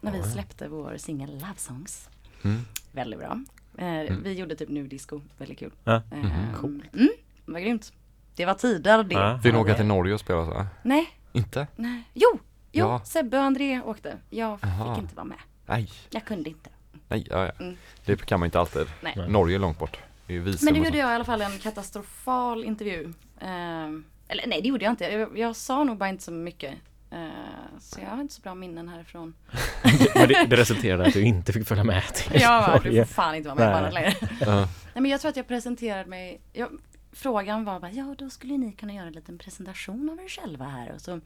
När 0.00 0.12
vi 0.12 0.22
släppte 0.22 0.68
vår 0.68 0.94
singel 0.96 1.30
Love 1.32 1.54
Songs. 1.56 2.08
Mm. 2.44 2.60
Väldigt 2.92 3.18
bra. 3.20 3.40
Eh, 3.78 4.16
Vi 4.22 4.32
gjorde 4.32 4.56
typ 4.56 4.68
nu 4.68 4.86
disco, 4.86 5.20
väldigt 5.38 5.58
kul. 5.58 5.70
Ja. 5.84 5.94
Eh, 6.12 6.18
Mhm. 6.18 6.82
Mm, 6.92 7.08
det 7.46 7.52
var 7.52 7.60
grymt. 7.60 7.92
Det 8.36 8.46
var 8.46 8.54
tider 8.54 9.02
det. 9.02 9.14
Ja. 9.14 9.40
Vill 9.42 9.52
ni 9.52 9.58
åka 9.58 9.74
till 9.74 9.86
Norge 9.86 10.14
och 10.14 10.20
spela 10.20 10.44
så? 10.46 10.66
Nej, 10.82 11.06
Inte? 11.32 11.66
nej. 11.76 12.02
Jo, 12.14 12.28
jo, 12.72 12.86
Ja. 12.86 13.00
Sebbe 13.04 13.38
och 13.38 13.44
André 13.44 13.80
åkte. 13.80 14.16
Jag 14.30 14.58
Aha. 14.64 14.94
fick 14.94 15.02
inte 15.02 15.16
vara 15.16 15.26
med. 15.26 15.38
Nej, 15.66 15.90
Jag 16.10 16.24
kunde 16.24 16.50
inte. 16.50 16.70
nej, 17.08 17.26
ja, 17.30 17.44
ja. 17.46 17.52
Mm. 17.64 17.76
Det 18.04 18.26
kan 18.26 18.40
man 18.40 18.46
inte 18.46 18.60
alltid. 18.60 18.86
Nej. 19.02 19.28
Norge 19.28 19.56
är 19.56 19.58
långt 19.58 19.78
bort. 19.78 19.98
Det 20.26 20.36
är 20.36 20.64
Men 20.64 20.74
nu 20.74 20.84
gjorde 20.84 20.98
jag 20.98 21.10
i 21.10 21.14
alla 21.14 21.24
fall 21.24 21.42
en 21.42 21.58
katastrofal 21.58 22.64
intervju. 22.64 23.12
Ehm, 23.40 24.04
eller 24.28 24.46
nej, 24.46 24.62
det 24.62 24.68
gjorde 24.68 24.84
jag 24.84 24.92
inte. 24.92 25.04
Jag, 25.04 25.38
jag 25.38 25.56
sa 25.56 25.84
nog 25.84 25.96
bara 25.98 26.08
inte 26.08 26.24
så 26.24 26.32
mycket. 26.32 26.74
Ehm, 27.10 27.80
så 27.80 28.00
jag 28.00 28.08
har 28.10 28.20
inte 28.20 28.34
så 28.34 28.42
bra 28.42 28.54
minnen 28.54 28.88
härifrån. 28.88 29.34
Det, 30.14 30.46
det 30.50 30.56
resulterade 30.56 31.06
att 31.06 31.12
du 31.12 31.22
inte 31.22 31.52
fick 31.52 31.66
följa 31.68 31.84
med 31.84 32.02
till 32.14 32.40
bara, 32.40 32.78
du 32.78 32.96
får 32.96 33.04
fan 33.04 33.34
inte 33.34 33.48
vara 33.48 33.58
med 33.58 33.72
på 33.72 33.78
annat 33.78 33.94
längre. 33.94 34.14
Ja. 34.40 34.56
Nej 34.94 35.02
men 35.02 35.04
jag 35.10 35.20
tror 35.20 35.28
att 35.28 35.36
jag 35.36 35.48
presenterade 35.48 36.08
mig. 36.08 36.40
Jag, 36.52 36.68
frågan 37.12 37.64
var 37.64 37.80
bara, 37.80 37.90
ja 37.90 38.14
då 38.18 38.30
skulle 38.30 38.56
ni 38.58 38.72
kunna 38.72 38.92
göra 38.92 39.06
en 39.06 39.12
liten 39.12 39.38
presentation 39.38 40.10
av 40.10 40.20
er 40.24 40.28
själva 40.28 40.64
här. 40.64 40.92
Och 40.94 41.00
så 41.00 41.20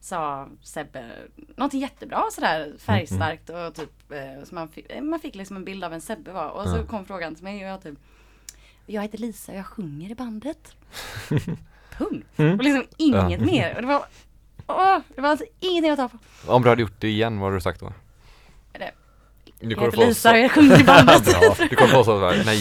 sa 0.00 0.48
Sebbe 0.62 1.10
någonting 1.56 1.80
jättebra 1.80 2.22
sådär 2.32 2.72
färgstarkt 2.78 3.50
och 3.50 3.74
typ 3.74 4.12
eh, 4.12 4.44
så 4.44 4.54
man, 4.54 4.68
fick, 4.68 4.92
eh, 4.92 5.02
man 5.02 5.20
fick 5.20 5.34
liksom 5.34 5.56
en 5.56 5.64
bild 5.64 5.84
av 5.84 5.92
en 5.92 6.00
Sebbe 6.00 6.32
var. 6.32 6.48
Och 6.50 6.68
så 6.68 6.76
Ja. 6.76 6.86
kom 6.86 7.06
frågan 7.06 7.34
till 7.34 7.44
mig 7.44 7.64
och 7.64 7.70
jag 7.70 7.82
typ 7.82 7.98
Jag 8.86 9.02
heter 9.02 9.18
Lisa 9.18 9.52
och 9.52 9.58
jag 9.58 9.66
sjunger 9.66 10.10
i 10.10 10.14
bandet. 10.14 10.76
Punkt. 11.98 12.26
Mm. 12.36 12.58
Och 12.58 12.64
liksom 12.64 12.84
inget 12.96 13.40
mer. 13.40 13.74
Och 13.74 13.80
det 13.82 13.88
var 13.88 14.04
Åh, 14.66 14.98
det 15.14 15.20
var 15.20 15.28
alltså 15.28 15.46
ingenting 15.60 15.90
att 15.92 15.98
ta 15.98 16.08
på. 16.08 16.18
Om 16.52 16.62
du 16.62 16.68
hade 16.68 16.82
gjort 16.82 17.00
det 17.00 17.08
igen, 17.08 17.38
vad 17.38 17.46
hade 17.46 17.56
du 17.56 17.60
sagt 17.60 17.80
då? 17.80 17.92
Det- 18.72 18.92
Du 19.60 19.68
Jag 19.70 19.74
kommer 19.78 19.90
heter 19.90 20.02
få 20.02 20.06
Lisa 20.08 20.30
och 20.32 20.38
jag 20.38 20.50
sjunger 20.50 20.80
i 20.80 20.84
bandet. 20.84 21.24
Du 21.70 21.76
kommer 21.76 21.92
få 21.92 22.04
så 22.04 22.28
här, 22.30 22.42
nej 22.44 22.58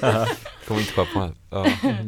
fan. 0.00 0.26
Kommer 0.68 0.80
inte 0.80 0.92
komma 0.92 1.06
på 1.14 1.20
det. 1.20 1.34
Ja. 1.50 1.66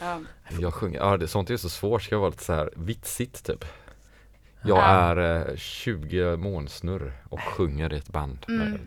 ja. 0.00 0.20
Jag 0.60 0.74
sjunger, 0.74 0.98
ja 1.00 1.16
det, 1.16 1.28
sånt 1.28 1.50
är 1.50 1.56
så 1.56 1.68
svårt, 1.68 2.02
ska 2.02 2.18
vara 2.18 2.30
lite 2.30 2.44
så 2.44 2.52
här 2.52 2.70
vitsigt 2.76 3.44
typ. 3.46 3.64
Jag 4.62 4.78
Ja. 4.78 4.82
är 4.84 5.48
eh, 5.50 5.56
20 5.56 6.36
månsnurr 6.36 7.12
och 7.28 7.40
sjunger 7.40 7.92
i 7.92 7.96
ett 7.96 8.08
band. 8.08 8.46
Mm. 8.48 8.78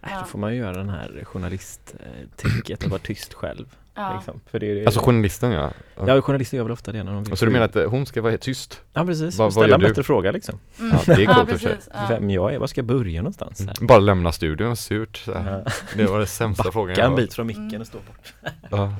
Ja. 0.00 0.18
Då 0.20 0.24
får 0.26 0.38
man 0.38 0.52
ju 0.52 0.58
göra 0.58 0.72
den 0.76 0.88
här 0.88 1.24
journalisttricket 1.24 2.84
och 2.84 2.90
vara 2.90 3.00
tyst 3.00 3.34
själv. 3.34 3.66
Ja. 3.96 4.14
Liksom. 4.14 4.40
För 4.46 4.58
det 4.58 4.66
är, 4.82 4.86
Alltså 4.86 5.00
journalisten 5.00 5.52
ja. 5.52 5.70
Ja, 6.06 6.20
journalister 6.20 6.56
gör 6.56 6.64
väl 6.64 6.72
ofta 6.72 6.92
det 6.92 7.02
när 7.04 7.12
de 7.12 7.24
vill 7.24 7.36
Så 7.36 7.44
du 7.44 7.50
menar 7.50 7.64
att 7.66 7.76
eh, 7.76 7.90
hon 7.90 8.06
ska 8.06 8.22
vara 8.22 8.30
helt 8.30 8.42
tyst? 8.42 8.82
Ja, 8.92 9.04
precis. 9.06 9.38
Vad- 9.38 9.44
vad 9.46 9.52
Ställa 9.52 9.68
gör 9.68 9.74
en 9.74 9.80
du? 9.80 9.88
bättre 9.88 10.02
fråga 10.02 10.32
liksom. 10.32 10.58
Mm. 10.78 10.90
Ja, 11.06 11.14
det 11.16 11.22
är 11.22 11.26
coolt 11.26 11.38
i 11.38 11.42
och 11.42 11.48
för 11.48 11.58
sig. 11.58 11.68
precis. 11.76 11.90
Ja. 11.94 12.06
Vem 12.08 12.30
jag 12.30 12.54
är, 12.54 12.58
var 12.58 12.66
ska 12.66 12.78
jag 12.78 12.86
börja 12.86 13.20
någonstans? 13.22 13.60
Här? 13.66 13.86
Bara 13.86 13.98
lämna 13.98 14.32
studion 14.32 14.76
surt 14.76 15.16
så 15.16 15.34
här. 15.38 15.62
Ja. 15.66 15.72
Det 15.96 16.04
var 16.06 16.18
det 16.20 16.26
sämsta 16.26 16.72
frågan 16.72 16.88
Backa 16.88 17.00
jag 17.00 17.10
en 17.10 17.16
bit 17.16 17.34
från 17.34 17.46
micken 17.46 17.68
Mm. 17.68 17.80
och 17.80 17.86
stå 17.86 17.98
bort. 17.98 18.34
Ja. 18.70 18.94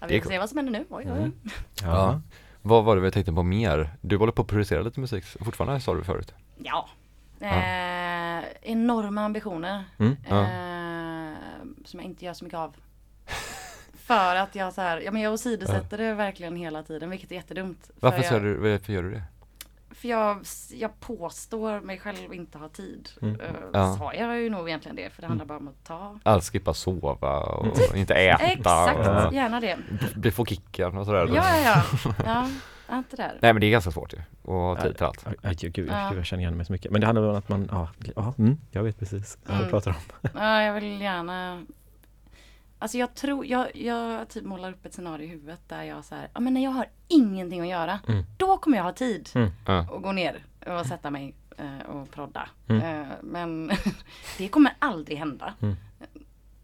Det 0.00 0.06
vi 0.14 0.20
får 0.20 0.30
se 0.30 0.38
vad 0.38 0.48
som 0.48 0.58
händer 0.58 0.72
nu. 0.72 0.84
Oj, 0.90 1.04
oj. 1.06 1.10
Mm. 1.18 1.32
Ja. 1.84 2.20
Vad 2.62 2.84
var 2.84 2.96
det 2.96 3.02
vi 3.02 3.10
tänkte 3.10 3.32
på 3.32 3.42
mer? 3.42 3.90
Du 4.00 4.16
håller 4.16 4.32
på 4.32 4.42
att 4.42 4.48
producera 4.48 4.82
lite 4.82 5.00
musik 5.00 5.24
fortfarande 5.24 5.80
sa 5.80 5.94
du 5.94 6.04
förut? 6.04 6.34
Ja. 6.58 6.88
Eh, 7.40 8.44
enorma 8.62 9.20
ambitioner. 9.24 9.84
Mm. 9.98 10.16
Ja. 10.28 10.40
Eh, 10.42 11.36
som 11.84 12.00
jag 12.00 12.04
inte 12.04 12.24
gör 12.24 12.32
så 12.32 12.44
mycket 12.44 12.58
av. 12.58 12.74
För 14.10 14.36
att 14.36 14.54
jag 14.54 14.72
så 14.72 14.80
här, 14.80 15.00
ja 15.00 15.10
men 15.10 15.22
jag 15.22 15.32
åsidosätter 15.32 15.98
det 15.98 16.14
verkligen 16.14 16.56
hela 16.56 16.82
tiden, 16.82 17.10
vilket 17.10 17.30
är 17.30 17.34
jättedumt. 17.34 17.90
Varför, 18.00 18.22
jag, 18.34 18.42
du, 18.42 18.54
varför 18.54 18.92
gör 18.92 19.02
du 19.02 19.10
det? 19.10 19.22
För 19.94 20.08
jag, 20.08 20.42
jag 20.72 21.00
påstår 21.00 21.80
mig 21.80 21.98
själv 21.98 22.34
inte 22.34 22.58
ha 22.58 22.68
tid. 22.68 23.08
Mm. 23.22 23.40
Eh, 23.40 23.46
Ja. 23.72 23.96
Sa 23.98 24.14
jag 24.14 24.40
ju 24.40 24.50
nog 24.50 24.68
egentligen 24.68 24.96
det, 24.96 25.10
för 25.10 25.22
det 25.22 25.28
handlar 25.28 25.46
bara 25.46 25.58
om 25.58 25.68
att 25.68 25.84
ta. 25.84 26.18
Allt 26.22 26.44
skippa 26.44 26.74
sova 26.74 27.40
och 27.40 27.76
inte 27.96 28.14
äta 28.14 28.44
Exakt, 28.44 28.98
och 29.26 29.34
gärna 29.34 29.60
det. 29.60 29.78
bli 30.14 30.30
få 30.30 30.44
kicken 30.44 30.96
och 30.98 31.06
sådär. 31.06 31.30
Ja, 31.34 31.56
ja, 31.64 31.82
ja. 32.24 32.46
ja 32.88 33.02
där. 33.10 33.38
Nej 33.42 33.52
men 33.52 33.60
det 33.60 33.66
är 33.66 33.70
ganska 33.70 33.90
svårt 33.90 34.12
ju. 34.12 34.18
att 34.18 34.46
ha 34.48 34.76
tid 34.82 34.96
till 34.96 35.06
allt. 35.06 35.24
Gud, 35.60 35.72
gud, 35.72 35.88
Ja. 35.92 36.14
jag 36.14 36.26
känner 36.26 36.42
igen 36.42 36.56
mig 36.56 36.66
så 36.66 36.72
mycket. 36.72 36.90
Men 36.92 37.00
det 37.00 37.06
handlar 37.06 37.28
om 37.28 37.36
att 37.36 37.48
man, 37.48 37.68
ja, 37.72 37.88
ja 38.16 38.34
mm, 38.38 38.58
jag 38.70 38.82
vet 38.82 38.98
precis 38.98 39.38
vad 39.46 39.56
du 39.56 39.60
Mm. 39.60 39.70
pratar 39.70 39.90
om. 39.90 40.28
Ja, 40.34 40.62
jag 40.62 40.74
vill 40.74 41.00
gärna 41.00 41.62
Alltså 42.82 42.98
jag 42.98 43.14
tror, 43.14 43.46
jag, 43.46 43.76
jag 43.76 44.28
typ 44.28 44.44
målar 44.44 44.70
upp 44.72 44.86
ett 44.86 44.94
scenario 44.94 45.24
i 45.26 45.30
huvudet 45.30 45.60
där 45.68 45.82
jag 45.82 46.04
så 46.04 46.14
här, 46.14 46.28
ja 46.34 46.40
men 46.40 46.54
när 46.54 46.64
jag 46.64 46.70
har 46.70 46.86
ingenting 47.08 47.60
att 47.60 47.68
göra, 47.68 48.00
Mm. 48.08 48.24
då 48.36 48.56
kommer 48.58 48.76
jag 48.76 48.84
ha 48.84 48.92
tid 48.92 49.28
Mm. 49.34 49.50
Ja. 49.66 49.78
att 49.78 50.02
gå 50.02 50.12
ner 50.12 50.44
och 50.66 50.86
sätta 50.86 51.10
mig 51.10 51.34
eh, 51.58 51.90
och 51.90 52.10
prodda. 52.10 52.48
Mm. 52.68 53.00
Eh, 53.00 53.06
men 53.22 53.70
det 54.38 54.48
kommer 54.48 54.72
aldrig 54.78 55.18
hända. 55.18 55.54
Mm. 55.62 55.76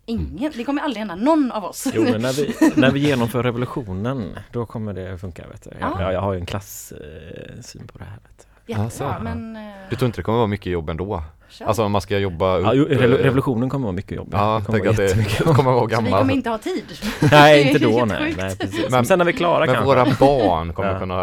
Ingen, 0.08 0.52
det 0.56 0.64
kommer 0.64 0.82
aldrig 0.82 0.98
hända 0.98 1.14
någon 1.14 1.52
av 1.52 1.64
oss. 1.64 1.86
Jo, 1.94 2.02
men 2.02 2.22
när 2.22 2.32
vi, 2.32 2.54
när 2.80 2.90
vi 2.90 3.00
genomför 3.00 3.42
revolutionen, 3.42 4.38
då 4.52 4.66
kommer 4.66 4.92
det 4.92 5.18
funka. 5.18 5.48
Vet 5.48 5.62
du. 5.62 5.70
Jag, 5.80 5.90
Ja. 5.90 6.02
jag, 6.02 6.12
jag 6.12 6.20
har 6.20 6.32
ju 6.32 6.40
en 6.40 6.46
klass 6.46 6.92
eh, 6.92 7.60
syn 7.60 7.86
på 7.86 7.98
det 7.98 8.04
här. 8.04 8.18
Vet 8.22 8.38
du. 8.38 8.44
Jättebra. 8.66 8.84
Alltså. 8.84 9.16
men... 9.22 9.56
eh, 9.56 9.62
Du 9.90 9.96
tror 9.96 10.06
inte 10.06 10.18
det 10.18 10.22
kommer 10.24 10.38
vara 10.38 10.46
mycket 10.48 10.72
jobb 10.72 10.90
ändå? 10.90 11.22
kör. 11.48 11.66
Alltså 11.66 11.84
om 11.84 11.92
man 11.92 12.00
ska 12.00 12.18
jobba 12.18 12.56
upp 12.56 12.64
Ja, 12.66 12.74
eh, 12.74 12.78
re- 12.78 13.22
revolutionen 13.22 13.68
kommer 13.70 13.84
vara 13.84 13.92
mycket 13.96 14.16
jobb. 14.16 14.28
Ja, 14.32 14.62
tänk 14.70 14.86
att 14.86 14.96
det 14.96 15.38
kommer 15.44 15.62
vara 15.72 15.90
Så 15.96 16.02
vi 16.02 16.10
kommer 16.10 16.34
inte 16.34 16.50
ha 16.50 16.58
tid. 16.58 16.84
Nej, 17.30 17.62
inte 17.66 17.78
då 17.78 18.04
nej. 18.04 18.34
nej 18.38 18.56
precis. 18.58 18.80
Men- 18.82 18.90
Men 18.90 19.04
sen 19.06 19.18
när 19.18 19.24
vi 19.26 19.32
är 19.32 19.36
klara 19.36 19.58
Men 19.66 19.74
kanske. 19.74 19.84
våra 19.86 20.04
barn 20.04 20.72
kommer 20.72 20.92
Ja. 20.92 20.98
kunna 20.98 21.16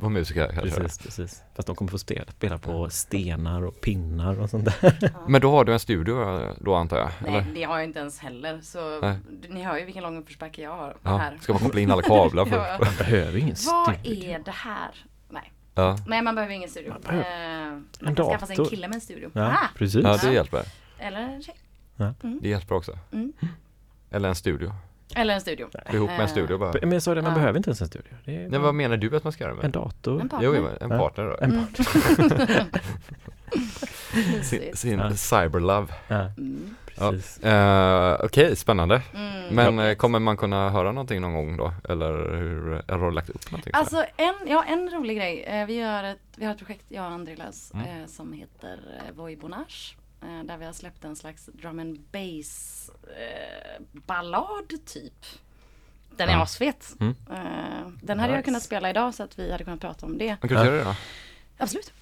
vara 0.00 0.10
musiker 0.10 0.52
kanske 0.54 0.80
Precis, 0.80 0.98
precis. 0.98 1.42
Fast 1.56 1.66
de 1.66 1.76
kommer 1.76 1.90
få 1.90 1.98
spela, 1.98 2.24
spela 2.30 2.58
på 2.58 2.90
stenar 2.90 3.64
och 3.66 3.80
pinnar 3.80 4.40
och 4.40 4.50
sånt 4.50 4.64
där. 4.64 5.12
Men 5.28 5.40
då 5.40 5.50
har 5.50 5.64
du 5.64 5.72
en 5.72 5.80
studio 5.80 6.40
då 6.60 6.74
antar 6.74 6.96
jag? 6.98 7.08
Nej, 7.18 7.30
Eller? 7.30 7.46
det 7.54 7.62
har 7.62 7.76
jag 7.78 7.84
inte 7.84 7.98
ens 7.98 8.18
heller. 8.18 8.60
Så 8.62 9.00
Nej. 9.02 9.18
ni 9.48 9.62
hör 9.62 9.78
ju 9.78 9.84
vilken 9.84 10.02
lång 10.02 10.18
uppförsbacke 10.18 10.62
jag 10.62 10.70
har 10.76 10.96
Ja. 11.02 11.16
här. 11.16 11.38
Ska 11.40 11.52
man 11.52 11.62
koppla 11.62 11.80
in 11.80 11.90
alla 11.90 12.02
kablar 12.02 12.48
Ja. 12.50 12.76
Man 12.80 12.88
behöver 12.98 13.38
ingen 13.38 13.56
Vad 13.66 13.94
studio. 13.96 14.30
är 14.34 14.38
det 14.44 14.50
här? 14.50 14.90
Nej. 15.76 15.86
Ja, 15.86 15.96
Nej, 16.06 16.22
man 16.22 16.34
behöver 16.34 16.54
ingen 16.54 16.70
studio. 16.70 16.92
Man 16.92 17.00
behöver- 17.00 17.24
Eh, 17.24 17.66
En 17.68 17.84
man 18.00 18.14
kan 18.14 18.26
skaffa 18.30 18.46
sig 18.46 18.56
en 18.58 18.64
kille 18.64 18.88
med 18.88 18.94
en 18.94 19.00
studio. 19.00 19.30
Ja, 19.34 19.46
Ah, 19.52 19.68
precis. 19.78 20.04
ja 20.04 20.16
det 20.16 20.26
Ja. 20.26 20.32
hjälper. 20.32 20.62
eller 20.98 21.20
en 21.20 21.42
tjej. 21.42 21.54
Det 22.40 22.48
hjälper 22.48 22.74
också. 22.74 22.98
Mm. 23.12 23.32
Eller 24.10 24.28
en 24.28 24.34
studio. 24.34 24.72
Eller 25.16 25.34
en 25.34 25.40
studio. 25.40 25.68
Gå 25.90 25.96
ihop 25.96 26.10
med 26.10 26.20
en 26.20 26.28
studio 26.28 26.58
bara. 26.58 26.72
Men 26.80 26.92
jag 26.92 27.02
sa 27.02 27.14
det, 27.14 27.22
man 27.22 27.30
Ja. 27.30 27.34
behöver 27.38 27.56
inte 27.56 27.70
ens 27.70 27.80
en 27.80 27.86
studio. 27.88 28.12
Det 28.24 28.34
är 28.36 28.40
Nej, 28.40 28.50
bara 28.50 28.58
vad 28.62 28.74
menar 28.74 28.96
du 28.96 29.16
att 29.16 29.24
man 29.24 29.32
ska 29.32 29.44
göra 29.44 29.52
en 29.54 29.58
med? 29.58 29.70
dator. 29.70 30.20
En 30.20 30.28
partner. 30.28 30.46
Jo, 30.46 30.66
en 30.80 30.90
Ja. 30.90 30.98
partner 30.98 31.24
då. 31.24 31.36
En 31.40 31.50
Mm. 31.52 31.64
Sin, 34.42 34.60
Mysigt. 34.60 34.78
sin 34.78 34.98
Ja. 36.08 36.30
Ja. 36.98 37.14
Eh, 37.42 38.24
Okej, 38.24 38.56
spännande. 38.56 39.02
Mm. 39.14 39.54
Men 39.54 39.78
eh, 39.78 39.94
kommer 39.94 40.18
man 40.18 40.36
kunna 40.36 40.70
höra 40.70 40.92
någonting 40.92 41.20
någon 41.20 41.32
gång 41.34 41.56
då? 41.56 41.72
Eller 41.88 42.12
hur, 42.36 42.82
har 42.92 43.06
du 43.06 43.10
lagt 43.14 43.28
upp 43.30 43.50
någonting? 43.50 43.72
Alltså 43.76 44.04
en, 44.16 44.34
ja, 44.46 44.64
en 44.68 44.90
rolig 44.90 45.16
grej. 45.16 45.42
Eh, 45.42 45.66
vi, 45.66 45.74
gör 45.74 46.04
ett, 46.04 46.18
vi 46.36 46.44
har 46.44 46.52
ett 46.52 46.58
projekt, 46.58 46.84
jag 46.88 47.04
och 47.06 47.12
Andreas, 47.12 47.72
Mm. 47.74 47.86
eh, 48.02 48.06
som 48.06 48.32
heter 48.32 48.78
Voibonage. 49.14 49.96
Eh, 50.22 50.44
där 50.44 50.56
vi 50.56 50.64
har 50.64 50.72
släppt 50.72 51.04
en 51.04 51.16
slags 51.16 51.46
drum 51.46 51.78
and 51.78 52.00
bass 52.12 52.90
eh, 53.02 53.82
ballad 53.92 54.68
typ. 54.86 55.12
Den 56.16 56.28
är 56.28 56.32
Ja. 56.32 56.42
asfet. 56.42 56.92
Mm. 57.00 57.14
Eh, 57.32 57.36
den 58.02 58.18
hade 58.18 58.32
jag 58.32 58.38
Nice. 58.38 58.44
kunnat 58.44 58.62
spela 58.62 58.90
idag 58.90 59.14
så 59.14 59.22
att 59.22 59.38
vi 59.38 59.52
hade 59.52 59.64
kunnat 59.64 59.80
prata 59.80 60.06
om 60.06 60.18
det. 60.18 60.36
Kan 60.40 60.48
du 60.48 60.54
göra 60.54 60.70
det 60.70 60.84
då? 60.84 60.94
Absolut. 61.58 61.92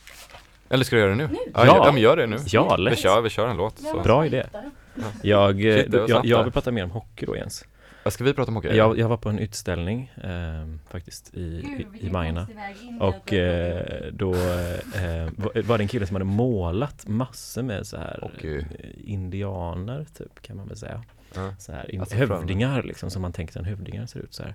Eller 0.68 0.84
ska 0.84 0.97
du 0.97 1.01
göra 1.03 1.11
det 1.11 1.16
nu? 1.16 1.26
Nu. 1.28 1.38
Ja, 1.55 1.66
Ja. 1.66 1.82
ja. 1.86 1.93
men 1.93 2.03
gör 2.03 2.16
det 2.16 2.26
nu. 2.26 2.36
Ja, 2.47 2.76
Vi 2.90 2.97
kör, 2.97 3.20
vi 3.20 3.30
kör 3.30 3.49
en 3.49 3.57
låt. 3.57 3.78
Så. 3.78 4.01
Bra 4.01 4.26
idé. 4.26 4.47
Jag, 5.22 5.51
eh, 5.66 5.74
Shit, 5.76 5.95
jag, 6.09 6.26
jag 6.26 6.43
vill 6.45 6.53
prata 6.53 6.70
mer 6.70 6.84
om 6.84 6.90
hockey 6.90 7.26
då 7.26 7.36
Jens. 7.36 7.64
Ska 8.07 8.24
vi 8.24 8.34
prata 8.34 8.51
om 8.51 8.55
hockey? 8.57 8.76
Jag, 8.76 8.99
jag 8.99 9.09
var 9.09 9.16
på 9.16 9.28
en 9.28 9.38
utställning 9.38 10.12
eh, 10.24 10.90
faktiskt 10.90 11.34
i, 11.34 11.40
i, 11.43 11.86
i 12.07 12.11
Majorna. 12.11 12.47
Och 13.01 13.32
eh, 13.32 13.84
då 14.12 14.34
eh, 14.34 15.28
var- 15.36 15.62
var 15.62 15.78
det 15.78 15.84
en 15.84 15.88
kille 15.88 16.07
som 16.07 16.14
hade 16.14 16.24
målat 16.24 17.07
massor 17.09 17.62
med 17.62 17.86
så 17.86 17.97
här 17.97 18.18
Hockey. 18.22 18.57
eh, 18.59 18.64
indianer 19.05 20.07
typ 20.18 20.43
kan 20.43 20.57
man 20.57 20.68
väl 20.68 20.76
säga. 20.76 21.03
Ja. 21.34 21.55
Så 21.59 21.72
här, 21.72 21.99
Alltså, 22.01 22.16
fram- 22.16 22.30
hövdingar 22.30 22.82
liksom 22.82 23.11
som 23.11 23.22
man 23.22 23.32
tänker 23.32 23.53
sig 23.53 23.61
en 23.61 23.66
hövdingar 23.66 24.07
ser 24.07 24.20
ut 24.20 24.34
så 24.34 24.43
här. 24.43 24.55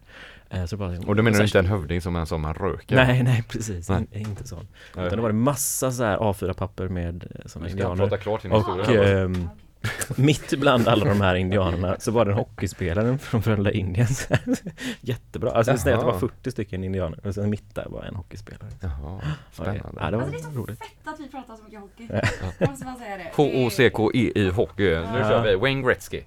Eh, 0.49 0.65
så 0.65 0.77
bara, 0.77 0.89
Och 0.89 1.15
då 1.15 1.23
menar 1.23 1.37
du 1.37 1.43
inte 1.43 1.59
en 1.59 1.65
hövding 1.65 2.01
som 2.01 2.15
en 2.15 2.25
som 2.25 2.41
man 2.41 2.53
röker? 2.53 2.95
Nej, 2.95 3.23
nej 3.23 3.43
precis, 3.49 3.89
Nej. 3.89 4.05
In, 4.11 4.19
inte 4.21 4.47
sån. 4.47 4.67
Nej. 4.95 5.05
Utan 5.05 5.17
det 5.17 5.21
var 5.21 5.29
det 5.29 5.35
massa 5.35 5.91
så 5.91 6.03
här 6.03 6.17
A4-papper 6.17 6.87
med 6.87 7.27
ska 7.45 7.67
indianer. 7.69 7.95
prata 7.95 8.17
klart 8.17 8.41
din 8.41 8.51
Och 8.51 8.57
historia. 8.59 9.03
här. 9.17 9.47
Mitt 10.15 10.59
bland 10.59 10.87
alla 10.87 11.05
de 11.05 11.21
här 11.21 11.35
indianerna 11.35 11.95
så 11.99 12.11
var 12.11 12.25
det 12.25 12.31
en 12.31 12.37
hockeyspelare 12.37 13.17
från 13.17 13.43
Frölunda 13.43 13.71
Indians. 13.71 14.27
Jättebra, 15.01 15.51
alltså 15.51 15.73
det 15.85 15.95
var 15.95 16.03
Jaha. 16.03 16.19
40 16.19 16.51
stycken 16.51 16.83
indianer 16.83 17.27
och 17.27 17.33
sen 17.33 17.49
mitt 17.49 17.75
där 17.75 17.85
var 17.89 18.03
en 18.03 18.15
hockeyspelare. 18.15 18.69
Jaha, 18.81 18.93
Ja, 19.03 19.19
det- 19.19 19.55
spännande. 19.55 19.89
Ja, 20.01 20.11
det 20.11 20.17
var 20.17 20.23
Alltså, 20.23 20.41
det 20.41 20.49
är 20.49 20.53
så 20.53 20.59
roligt. 20.59 20.79
Fett 20.79 20.87
att 21.13 21.19
vi 21.19 21.27
pratar 21.27 21.55
så 21.55 21.63
mycket 21.63 21.79
hockey. 21.79 22.07
Jag 22.59 22.69
måste 22.69 22.85
bara 22.85 22.95
säga 22.95 23.17
det. 23.17 23.31
H-O-C-K-E 23.35 24.31
i 24.35 24.49
hockey. 24.49 24.83
Nu 24.83 24.91
Ja. 25.19 25.29
kör 25.29 25.43
vi 25.43 25.55
Wayne 25.55 25.81
Gretzky. 25.81 26.21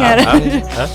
Är 0.00 0.16
det 0.16 0.24
sjunger. 0.26 0.88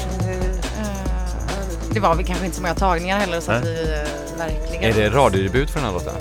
Det 1.93 1.99
var 1.99 2.15
väl 2.15 2.25
kanske 2.25 2.45
inte 2.45 2.57
så 2.57 2.61
många 2.61 2.75
tagningar 2.75 3.19
heller 3.19 3.39
så 3.39 3.51
att 3.51 3.65
vi 3.65 3.81
eh, 3.81 4.37
verkligen... 4.37 4.83
Är 4.83 4.93
det 4.93 5.09
radiodebut 5.09 5.69
för 5.69 5.79
den 5.79 5.85
här 5.85 5.93
låten? 5.93 6.13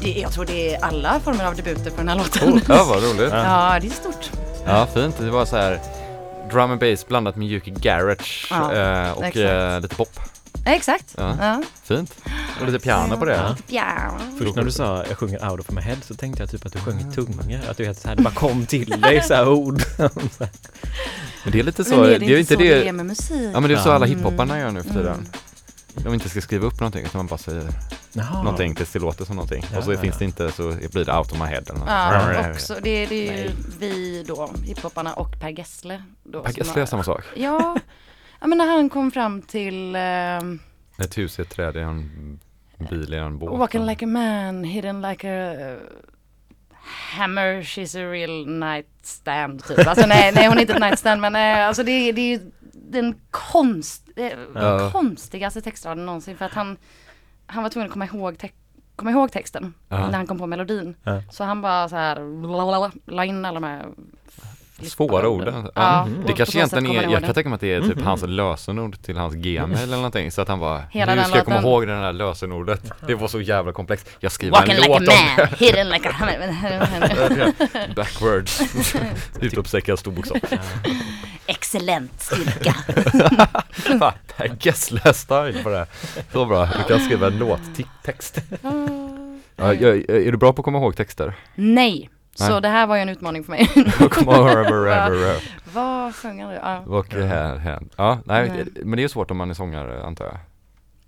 det, 0.00 0.20
jag 0.20 0.32
tror 0.32 0.44
det 0.44 0.74
är 0.74 0.84
alla 0.84 1.20
former 1.20 1.44
av 1.46 1.56
debuter 1.56 1.90
på 1.90 1.96
den 1.96 2.08
här 2.08 2.16
låten. 2.16 2.52
Oh, 2.54 2.60
ja, 2.68 2.84
vad 2.88 3.02
roligt. 3.02 3.32
Ja, 3.32 3.78
det 3.80 3.86
är 3.86 3.90
stort. 3.90 4.30
Ja, 4.66 4.86
fint. 4.94 5.18
Det 5.18 5.30
var 5.30 5.44
så 5.44 5.56
här 5.56 5.80
drum 6.50 6.70
and 6.70 6.80
bass 6.80 7.06
blandat 7.08 7.36
med 7.36 7.46
mjuki 7.46 7.70
garage 7.70 8.46
Ja, 8.50 8.72
eh, 8.74 9.12
och 9.12 9.24
exakt. 9.24 9.36
eh, 9.36 9.80
lite 9.80 9.94
pop. 9.96 10.20
Ja, 10.64 10.72
exakt. 10.72 11.14
Ja. 11.16 11.36
Ja. 11.40 11.62
Fint. 11.84 12.14
Och 12.60 12.66
lite 12.66 12.78
piano 12.78 13.16
på 13.16 13.24
det. 13.24 13.56
Ja. 13.66 13.84
Först 14.38 14.56
när 14.56 14.62
du 14.62 14.70
sa 14.72 15.04
jag 15.08 15.18
sjunger 15.18 15.50
out 15.50 15.60
of 15.60 15.70
my 15.70 15.80
head 15.80 15.96
så 16.02 16.14
tänkte 16.14 16.42
jag 16.42 16.50
typ 16.50 16.66
att 16.66 16.72
du 16.72 16.78
sjöng 16.78 17.00
i 17.00 17.14
tungor. 17.14 17.60
Att 17.70 17.76
du 17.76 17.84
vet 17.84 17.98
så 17.98 18.08
här, 18.08 18.16
det 18.16 18.22
bara 18.22 18.34
kom 18.34 18.66
till 18.66 19.00
dig 19.00 19.22
så 19.22 19.34
här 19.34 19.48
ord. 19.48 19.82
Men 21.48 21.52
det 21.52 21.58
är 21.58 21.62
lite 21.62 21.84
så, 21.84 21.96
Men 21.96 22.04
är 22.04 22.08
det, 22.08 22.18
det 22.18 22.34
är 22.34 22.38
inte 22.38 22.54
så 22.54 22.60
det 22.60 22.72
är 22.72 22.84
det, 22.84 22.92
med 22.92 23.06
musik? 23.06 23.50
ja 23.54 23.60
men 23.60 23.70
det 23.70 23.76
är 23.76 23.78
så 23.78 23.90
alla 23.90 24.06
Mm. 24.06 24.18
hiphopparna 24.18 24.58
gör 24.58 24.70
nu 24.70 24.82
för 24.82 24.90
tiden. 24.90 25.14
Mm. 25.14 25.24
De 26.04 26.14
inte 26.14 26.28
ska 26.28 26.40
skriva 26.40 26.66
upp 26.66 26.80
någonting 26.80 27.04
utan 27.04 27.18
man 27.18 27.26
bara 27.26 27.38
säger 27.38 27.68
Jaha. 28.12 28.42
någonting 28.42 28.74
tills 28.74 28.92
det 28.92 28.98
låter 28.98 29.24
som 29.24 29.36
någonting. 29.36 29.64
Ja, 29.72 29.78
och 29.78 29.84
så 29.84 29.92
ja, 29.92 29.98
finns 29.98 30.14
ja. 30.14 30.18
det 30.18 30.24
inte 30.24 30.52
så 30.52 30.72
blir 30.92 31.04
det 31.04 31.18
out 31.18 31.32
of 31.32 31.38
my 31.38 31.44
head 31.46 31.62
eller 31.66 31.78
något. 31.78 31.88
Ja, 31.88 32.50
också. 32.50 32.74
Det, 32.82 33.06
det 33.06 33.28
är 33.28 33.36
ju 33.36 33.44
Nej. 33.44 33.54
vi 33.78 34.24
då, 34.28 34.50
hiphopparna 34.64 35.14
och 35.14 35.40
Per 35.40 35.48
Gessle. 35.48 36.02
Då, 36.24 36.42
Per 36.42 36.58
Gessle 36.58 36.82
är 36.82 36.86
samma 36.86 37.02
sak. 37.02 37.24
Ja, 37.36 37.76
ja 38.40 38.46
men 38.46 38.58
när 38.58 38.66
han 38.66 38.90
kom 38.90 39.10
fram 39.10 39.42
till 39.42 39.94
ehm, 39.96 40.58
Ett 40.98 41.18
hus 41.18 41.38
i 41.38 41.42
ett 41.42 41.50
träd, 41.50 41.76
i 41.76 41.80
en 41.80 42.40
bil, 42.90 43.14
i 43.14 43.16
en 43.16 43.38
båt. 43.38 43.58
Walking 43.58 43.86
like 43.86 44.04
a 44.04 44.08
man, 44.08 44.64
hidden 44.64 45.02
like 45.02 45.28
a 45.28 45.54
uh, 45.72 45.78
hammer, 46.88 47.62
she's 47.62 47.98
a 47.98 48.10
real 48.12 48.46
nightstand 48.46 49.64
typ. 49.64 49.86
Alltså 49.86 50.06
nej, 50.06 50.32
nej 50.34 50.48
hon 50.48 50.56
är 50.56 50.60
inte 50.60 50.72
ett 50.72 50.80
nightstand 50.80 51.20
men 51.20 51.36
eh, 51.36 51.66
alltså 51.66 51.82
det, 51.82 51.90
är- 51.92 52.12
det 52.12 52.20
är 52.20 52.38
ju 52.38 52.50
den 52.72 53.14
konst, 53.30 54.08
eh, 54.16 54.30
Ja. 54.54 54.90
konstigaste 54.92 55.60
textraden 55.60 56.06
någonsin 56.06 56.36
för 56.36 56.44
att 56.44 56.52
han, 56.54 56.76
han 57.46 57.62
var 57.62 57.70
tvungen 57.70 57.86
att 57.86 57.92
komma 57.92 58.06
ihåg, 58.06 58.38
te- 58.38 58.50
komma 58.96 59.10
ihåg 59.10 59.32
texten 59.32 59.74
Ja. 59.88 59.96
när 60.10 60.16
han 60.16 60.26
kom 60.26 60.38
på 60.38 60.46
melodin. 60.46 60.96
Ja. 61.04 61.22
Så 61.30 61.44
han 61.44 61.62
bara 61.62 61.88
så 61.88 61.96
här 61.96 62.16
la 63.10 63.24
in 63.24 63.44
alla 63.44 63.60
de 63.60 63.66
här 63.66 63.86
Svåra 64.82 65.28
orden. 65.28 65.62
Ja. 65.64 65.70
Ja, 65.74 66.06
Mhm. 66.06 66.20
och 66.20 66.26
Det 66.26 66.32
kanske 66.32 66.58
egentligen 66.58 66.86
är, 66.86 67.12
jag 67.12 67.24
kan 67.24 67.34
tänka 67.34 67.48
mig 67.48 67.54
att 67.54 67.60
det 67.60 67.74
är 67.74 67.80
typ 67.80 67.96
Mhm. 67.96 68.06
hans 68.06 68.22
lösenord 68.26 69.02
till 69.02 69.16
hans 69.16 69.34
gmail 69.34 69.82
eller 69.82 69.96
någonting. 69.96 70.30
Så 70.32 70.42
att 70.42 70.48
han 70.48 70.60
bara, 70.60 70.82
Hela 70.90 71.14
nu 71.14 71.22
ska 71.24 71.36
jag 71.36 71.44
komma 71.44 71.60
ihåg 71.60 71.86
det 71.86 71.94
här 71.94 72.12
lösenordet. 72.12 72.92
Det 73.06 73.14
var 73.14 73.28
så 73.28 73.40
jävla 73.40 73.72
komplext. 73.72 74.10
Jag 74.20 74.32
skriver 74.32 74.52
Walking 74.56 74.74
en 74.74 74.80
like 74.80 74.92
a 74.94 74.98
låt 75.00 75.38
man, 75.38 75.48
hidden 75.58 75.88
like 75.88 76.08
a 76.08 76.14
det. 77.28 77.94
Backwards. 77.96 78.62
Utropstecken, 79.40 79.96
stor 79.96 80.12
bokstav. 80.12 80.36
Excellent 81.46 82.20
styrka. 82.20 82.74
Per 84.36 84.48
Gessle-style 84.60 85.62
på 85.62 85.68
det. 85.68 85.86
Så 86.32 86.44
bra, 86.46 86.68
du 86.78 86.82
kan 86.94 87.00
skriva 87.04 87.26
en 87.26 87.38
låttext. 87.38 88.38
Ja, 89.56 89.74
är 89.74 90.30
du 90.32 90.36
bra 90.36 90.52
på 90.52 90.60
att 90.60 90.64
komma 90.64 90.78
ihåg 90.78 90.96
texter? 90.96 91.34
Nej, 91.54 92.10
så 92.38 92.52
Nej. 92.52 92.60
det 92.62 92.68
här 92.68 92.86
var 92.86 92.96
ju 92.96 93.02
en 93.02 93.08
utmaning 93.08 93.44
för 93.44 93.50
mig. 93.50 93.68
Vad 95.72 96.14
sjöng 96.14 96.42
han? 96.42 96.52
Ja. 96.54 96.78
Och 96.80 97.12
här, 97.14 97.56
här. 97.56 97.82
Ja, 97.96 98.18
nej, 98.24 98.48
Nej. 98.48 98.64
men 98.84 98.90
det 98.90 99.00
är 99.00 99.02
ju 99.02 99.08
svårt 99.08 99.30
om 99.30 99.36
man 99.36 99.50
är 99.50 99.54
sångare 99.54 100.02
antar 100.04 100.24
jag. 100.24 100.38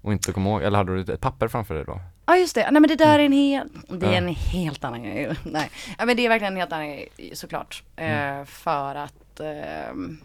Och 0.03 0.13
inte 0.13 0.33
komma 0.33 0.51
ihåg, 0.51 0.63
eller 0.63 0.79
hade 0.79 1.03
du 1.03 1.13
ett 1.15 1.21
papper 1.21 1.49
framför 1.49 1.75
dig 1.75 1.85
då? 1.85 2.01
Ja 2.27 2.37
just 2.37 2.55
det, 2.55 2.71
nej 2.71 2.81
men 2.81 2.89
det 2.89 2.97
där 2.97 3.19
är 3.19 3.25
en 3.25 3.33
helt, 3.33 3.73
det 3.89 4.07
är 4.07 4.11
Ja. 4.11 4.17
en 4.17 4.29
helt 4.29 4.85
annan 4.85 5.03
grej. 5.03 5.35
Nej, 5.45 5.71
ja, 5.99 6.05
men 6.07 6.17
det 6.17 6.25
är 6.25 6.29
verkligen 6.29 6.53
en 6.53 6.59
helt 6.61 6.73
annan 6.73 6.87
grej 6.89 7.09
såklart. 7.35 7.83
Mm. 7.97 8.41
Eh, 8.41 8.45
för 8.45 8.95
att 8.95 9.41
ehm, 9.41 10.19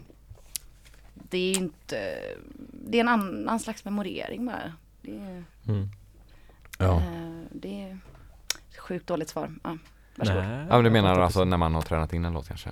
det 1.14 1.38
är 1.38 1.56
inte, 1.58 1.98
det 2.72 2.98
är 2.98 3.00
en 3.00 3.08
annan 3.08 3.60
slags 3.60 3.84
memorering 3.84 4.46
bara. 4.46 4.72
Det 5.02 5.10
är, 5.16 5.44
Mm. 5.68 5.88
eh, 6.78 7.00
det 7.50 7.82
är 7.82 7.98
sjukt 8.78 9.06
dåligt 9.06 9.28
svar. 9.28 9.50
Ja, 9.64 9.76
varsågod. 10.16 10.42
Nej, 10.42 10.66
Ja 10.68 10.74
men 10.74 10.84
du 10.84 10.90
menar 10.90 11.18
alltså 11.20 11.44
när 11.44 11.56
man 11.56 11.74
har 11.74 11.82
tränat 11.82 12.12
in 12.12 12.24
en 12.24 12.32
låt 12.32 12.48
kanske? 12.48 12.70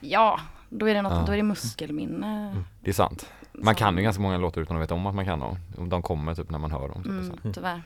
Ja, 0.00 0.40
då 0.68 0.88
är 0.88 0.94
det 0.94 1.02
något, 1.02 1.12
Ja. 1.12 1.22
då 1.26 1.32
är 1.32 1.36
det 1.36 1.42
muskelminne. 1.42 2.56
Det 2.80 2.90
är 2.90 2.94
sant. 2.94 3.26
Man 3.52 3.74
kan 3.74 3.96
ju 3.96 4.02
ganska 4.02 4.22
många 4.22 4.38
låtar 4.38 4.60
utan 4.60 4.76
att 4.76 4.82
veta 4.82 4.94
om 4.94 5.06
att 5.06 5.14
man 5.14 5.24
kan 5.24 5.40
dem. 5.40 5.56
De 5.88 6.02
kommer 6.02 6.34
typ 6.34 6.50
när 6.50 6.58
man 6.58 6.70
hör 6.70 6.88
dem. 6.88 7.02
Typ, 7.02 7.04
så. 7.04 7.38
Mm, 7.42 7.54
tyvärr. 7.54 7.82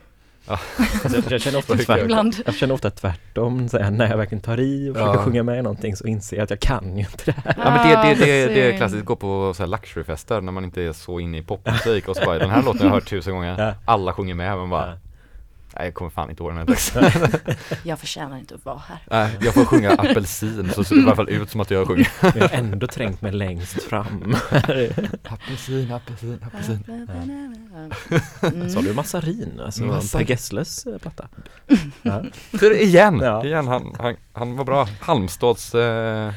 Alltså, 0.48 1.30
jag, 1.32 1.40
känner 1.40 1.58
ofta 1.58 1.76
tvärt, 1.78 2.10
jag 2.46 2.54
känner 2.54 2.74
ofta 2.74 2.90
tvärtom, 2.90 3.68
så 3.68 3.78
här, 3.78 3.90
när 3.90 4.10
jag 4.10 4.16
verkligen 4.16 4.42
tar 4.42 4.60
i 4.60 4.90
och 4.90 4.94
försöker 4.96 5.14
Ja. 5.18 5.22
sjunga 5.24 5.42
med 5.42 5.64
någonting 5.64 5.96
så 5.96 6.06
inser 6.06 6.36
jag 6.36 6.44
att 6.44 6.50
jag 6.50 6.60
kan 6.60 6.96
ju 6.96 7.00
inte 7.00 7.24
det 7.24 7.34
här. 7.44 7.54
Ja 7.58 7.70
men 7.70 7.88
det, 7.88 8.24
det, 8.24 8.26
det, 8.26 8.54
det 8.54 8.70
är 8.70 8.74
Ah, 8.74 8.76
klassiskt, 8.76 9.04
gå 9.04 9.16
på 9.16 9.54
så 9.54 9.62
här 9.62 9.68
luxuryfester 9.68 10.40
när 10.40 10.52
man 10.52 10.64
inte 10.64 10.82
är 10.82 10.92
så 10.92 11.20
inne 11.20 11.38
i 11.38 11.42
popmusik 11.42 12.08
och 12.08 12.16
så 12.16 12.24
bara 12.24 12.38
den 12.38 12.50
här 12.50 12.62
låten 12.62 12.80
har 12.80 12.86
jag 12.86 12.94
hört 12.94 13.08
tusen 13.10 13.34
gånger, 13.34 13.58
Ja. 13.66 13.74
alla 13.84 14.12
sjunger 14.12 14.34
med 14.34 14.56
men 14.58 14.70
bara 14.70 14.86
Ja. 14.86 14.96
Nej 15.78 15.86
jag 15.86 15.94
kommer 15.94 16.10
fan 16.10 16.30
inte 16.30 16.42
ihåg 16.42 16.54
den 16.54 16.68
här. 16.68 17.40
Jag 17.82 17.98
förtjänar 17.98 18.38
inte 18.38 18.54
att 18.54 18.64
vara 18.64 18.78
här. 18.88 18.98
Nej, 19.10 19.38
jag 19.40 19.54
får 19.54 19.64
sjunga 19.64 19.90
apelsin 19.92 20.70
så 20.74 20.84
ser 20.84 20.94
det 20.94 21.00
i 21.00 21.04
alla 21.04 21.16
fall 21.16 21.28
ut 21.28 21.50
som 21.50 21.60
att 21.60 21.70
jag 21.70 21.86
sjunger 21.86 22.08
Men 22.22 22.32
jag 22.36 22.48
har 22.48 22.56
ändå 22.56 22.86
trängt 22.86 23.22
mig 23.22 23.32
längst 23.32 23.82
fram. 23.82 24.36
Apelsin, 25.28 25.92
apelsin, 25.92 26.44
apelsin 26.46 27.08
Mm. 28.42 28.68
Sa 28.70 28.80
du 28.80 28.94
massarin? 28.94 29.60
Alltså 29.64 29.84
Massa- 29.84 30.18
Per 30.18 30.24
Gessles 30.30 30.86
eh, 30.86 30.98
platta? 30.98 31.28
Ja. 32.02 32.24
För 32.58 32.80
igen, 32.82 33.20
Ja. 33.20 33.44
igen 33.44 33.68
han, 33.68 33.94
han, 33.98 34.16
han 34.32 34.56
var 34.56 34.64
bra. 34.64 34.88
Halmstads 35.00 35.74
eh, 35.74 36.32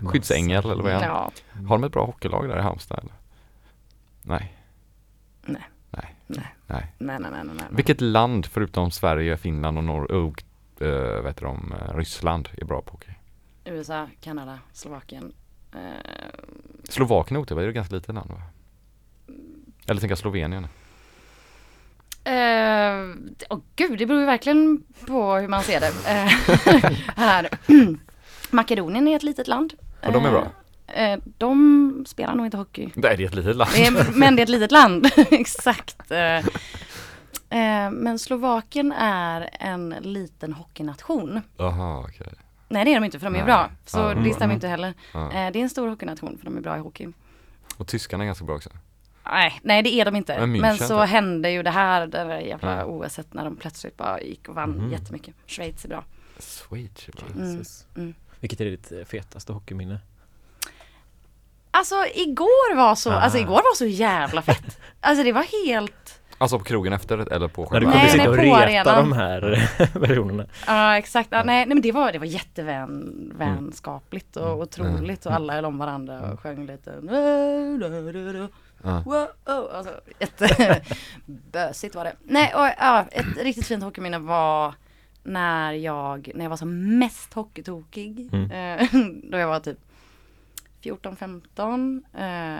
skyddsängel 0.00 0.64
eller 0.70 0.82
vad 0.82 0.92
är 0.92 0.94
han? 0.94 1.02
Ja, 1.04 1.30
Har 1.68 1.76
de 1.78 1.84
ett 1.84 1.92
bra 1.92 2.06
hockeylag 2.06 2.48
där 2.48 2.58
i 2.58 2.62
Halmstad 2.62 2.98
eller? 2.98 3.12
Nej. 4.22 4.54
Nej. 5.46 5.62
Nej. 5.90 6.14
Nej. 6.26 6.54
Nej. 6.66 6.94
nej, 6.98 7.18
nej, 7.20 7.30
nej, 7.30 7.42
nej. 7.44 7.54
nej. 7.56 7.66
Vilket 7.70 8.00
land 8.00 8.46
förutom 8.46 8.90
Sverige, 8.90 9.36
Finland 9.36 9.78
och 9.78 9.84
Norr 9.84 10.12
och 10.12 10.42
uh, 10.82 11.22
vet 11.22 11.36
du, 11.36 11.46
om, 11.46 11.74
eh, 11.80 11.96
Ryssland 11.96 12.48
är 12.56 12.64
bra 12.64 12.82
på 12.82 12.92
hockey? 12.92 13.10
USA, 13.64 14.08
Kanada, 14.20 14.58
Slovakien. 14.72 15.32
Eh, 15.72 15.78
Slovakien 16.88 17.40
är 17.40 17.54
det 17.54 17.62
är 17.62 17.68
ett 17.68 17.74
ganska 17.74 17.94
litet 17.94 18.14
land 18.14 18.30
va? 18.30 18.42
Eller 19.86 20.00
tänker 20.00 20.10
jag 20.12 20.18
Slovenien? 20.18 20.66
Eh, 22.24 23.16
åh 23.50 23.60
gud, 23.76 23.98
det 23.98 24.06
beror 24.06 24.20
ju 24.20 24.26
verkligen 24.26 24.82
på 25.06 25.34
hur 25.34 25.48
man 25.48 25.62
ser 25.62 25.80
det. 25.80 25.86
Eh, 25.86 26.90
här. 27.16 27.48
Makedonien 28.50 29.08
är 29.08 29.16
ett 29.16 29.22
litet 29.22 29.48
land. 29.48 29.74
Och 30.06 30.12
de 30.12 30.24
är 30.24 30.30
bra? 30.30 30.46
Eh, 30.86 31.12
eh, 31.12 31.18
de 31.38 32.04
spelar 32.08 32.34
nog 32.34 32.46
inte 32.46 32.56
hockey. 32.56 32.90
Nej, 32.94 33.16
det 33.16 33.22
är 33.22 33.26
ett 33.26 33.34
litet 33.34 33.56
land. 33.56 33.70
Det 33.74 33.86
är, 33.86 34.18
men 34.18 34.36
det 34.36 34.42
är 34.42 34.44
ett 34.44 34.48
litet 34.48 34.72
land, 34.72 35.06
exakt. 35.30 36.10
Eh, 36.10 36.36
eh, 37.50 37.90
men 37.90 38.18
Slovakien 38.18 38.92
är 38.92 39.48
en 39.60 39.94
liten 40.00 40.52
hockeynation. 40.52 41.40
Jaha, 41.56 42.00
okej. 42.00 42.32
Nej 42.68 42.84
det 42.84 42.90
är 42.90 42.94
de 43.00 43.04
inte 43.04 43.18
för 43.18 43.26
de 43.26 43.34
är 43.34 43.38
Nej. 43.38 43.46
bra. 43.46 43.70
Så 43.86 43.98
Ja. 43.98 44.14
det 44.14 44.34
stämmer 44.34 44.54
inte 44.54 44.68
heller. 44.68 44.94
Ja. 45.14 45.26
Eh, 45.32 45.52
det 45.52 45.58
är 45.58 45.62
en 45.62 45.70
stor 45.70 45.88
hockeynation 45.88 46.38
för 46.38 46.44
de 46.44 46.56
är 46.56 46.60
bra 46.60 46.76
i 46.76 46.80
hockey. 46.80 47.08
Och 47.76 47.86
tyskarna 47.86 48.24
är 48.24 48.26
ganska 48.26 48.44
bra 48.44 48.54
också. 48.56 48.70
Nej, 49.30 49.60
nej 49.62 49.82
det 49.82 49.94
är 49.94 50.04
de 50.04 50.16
inte. 50.16 50.40
Men 50.46 50.52
Men, 50.60 50.76
så 50.76 51.00
typ. 51.02 51.10
hände 51.10 51.50
ju 51.50 51.62
det 51.62 51.70
här, 51.70 52.06
det 52.06 52.18
där 52.24 52.38
jävla 52.38 52.76
Ja. 52.76 52.84
OS 52.84 53.18
när 53.30 53.44
de 53.44 53.56
plötsligt 53.56 53.96
bara 53.96 54.20
gick 54.20 54.48
och 54.48 54.54
vann 54.54 54.70
Mhm. 54.70 54.92
jättemycket. 54.92 55.34
Schweiz 55.46 55.84
är 55.84 55.88
bra. 55.88 56.04
Schweiz 56.38 57.08
är 57.08 57.12
bra. 57.12 57.26
Mm, 57.44 57.62
mm. 57.96 58.14
Vilket 58.40 58.60
är 58.60 58.64
ditt 58.64 58.92
eh, 58.92 59.04
fetaste 59.04 59.52
hockeyminne? 59.52 59.98
Alltså 61.78 61.94
igår 62.14 62.76
var 62.76 62.94
så, 62.94 63.10
Ah. 63.12 63.14
alltså 63.20 63.38
igår 63.38 63.54
var 63.54 63.74
så 63.74 63.86
jävla 63.86 64.42
fett. 64.42 64.78
Alltså 65.00 65.24
det 65.24 65.32
var 65.32 65.66
helt, 65.66 66.20
Alltså 66.38 66.58
på 66.58 66.64
krogen 66.64 66.92
efter 66.92 67.32
eller 67.32 67.48
på 67.48 67.68
När 67.72 67.80
du 67.80 67.86
själva? 67.86 67.92
kunde 67.92 68.02
Nej, 68.02 68.10
sitta 68.10 68.22
nej, 68.22 68.28
och 68.28 68.36
på 68.36 68.66
reta 68.70 68.90
arenan. 68.92 69.10
de 69.10 69.16
här 69.16 69.68
personerna. 70.06 70.46
ja 70.66 70.98
exakt, 70.98 71.28
ja, 71.32 71.36
nej, 71.44 71.56
nej 71.66 71.68
men 71.68 71.80
det 71.80 71.92
var, 71.92 72.12
det 72.12 72.18
var 72.18 72.26
jättevän, 72.26 73.32
vänskapligt 73.38 74.36
och 74.36 74.60
otroligt 74.60 75.26
och 75.26 75.32
alla 75.32 75.52
höll 75.54 75.64
om 75.64 75.78
varandra 75.78 76.20
och 76.32 76.40
sjöng 76.40 76.66
lite. 76.66 76.94
Ja. 78.82 79.02
Wow, 79.06 79.26
alltså, 79.74 79.92
jättebösigt 80.20 81.94
var 81.94 82.04
det. 82.04 82.12
Nej, 82.22 82.52
och 82.54 82.66
ja, 82.78 83.04
ett 83.10 83.36
riktigt 83.42 83.66
fint 83.66 83.84
hockeyminne 83.84 84.18
var 84.18 84.74
när 85.22 85.72
jag, 85.72 86.30
när 86.34 86.44
jag 86.44 86.50
var 86.50 86.56
som 86.56 86.98
mest 86.98 87.34
hockeytokig. 87.34 88.28
Mm. 88.32 88.50
Eh, 88.50 88.86
då 89.30 89.38
jag 89.38 89.48
var 89.48 89.60
typ 89.60 89.78
14-15 90.94 92.02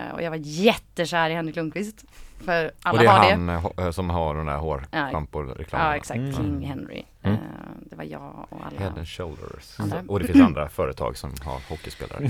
eh, 0.07 0.13
och 0.13 0.21
jag 0.21 0.29
var 0.29 0.37
jättekär 0.41 1.29
i 1.29 1.33
Henrik 1.33 1.55
Lundqvist. 1.55 2.05
För 2.45 2.65
Och 2.65 2.71
alla 2.81 2.99
det 2.99 3.05
är 3.07 3.11
har 3.11 3.23
det. 3.25 3.31
han 3.31 3.49
eh, 3.49 3.61
ho- 3.65 3.91
som 3.91 4.09
har 4.09 4.35
den 4.35 4.45
där 4.45 4.53
Ja. 4.53 4.59
hårschampo-reklamen? 4.59 5.87
Ja 5.87 5.95
exakt, 5.95 6.17
Mm. 6.17 6.33
King 6.33 6.61
Henry. 6.67 7.03
Mm. 7.23 7.37
Eh, 7.37 7.41
det 7.89 7.95
var 7.95 8.03
jag 8.03 8.45
och 8.49 8.59
Head 8.59 8.71
alla. 8.77 8.97
and 8.97 9.07
shoulders. 9.07 9.79
Andra. 9.79 10.03
Och 10.07 10.19
det 10.19 10.25
finns 10.27 10.45
andra 10.45 10.69
företag 10.69 11.17
som 11.17 11.33
har 11.45 11.61
hockeyspelare. 11.69 12.29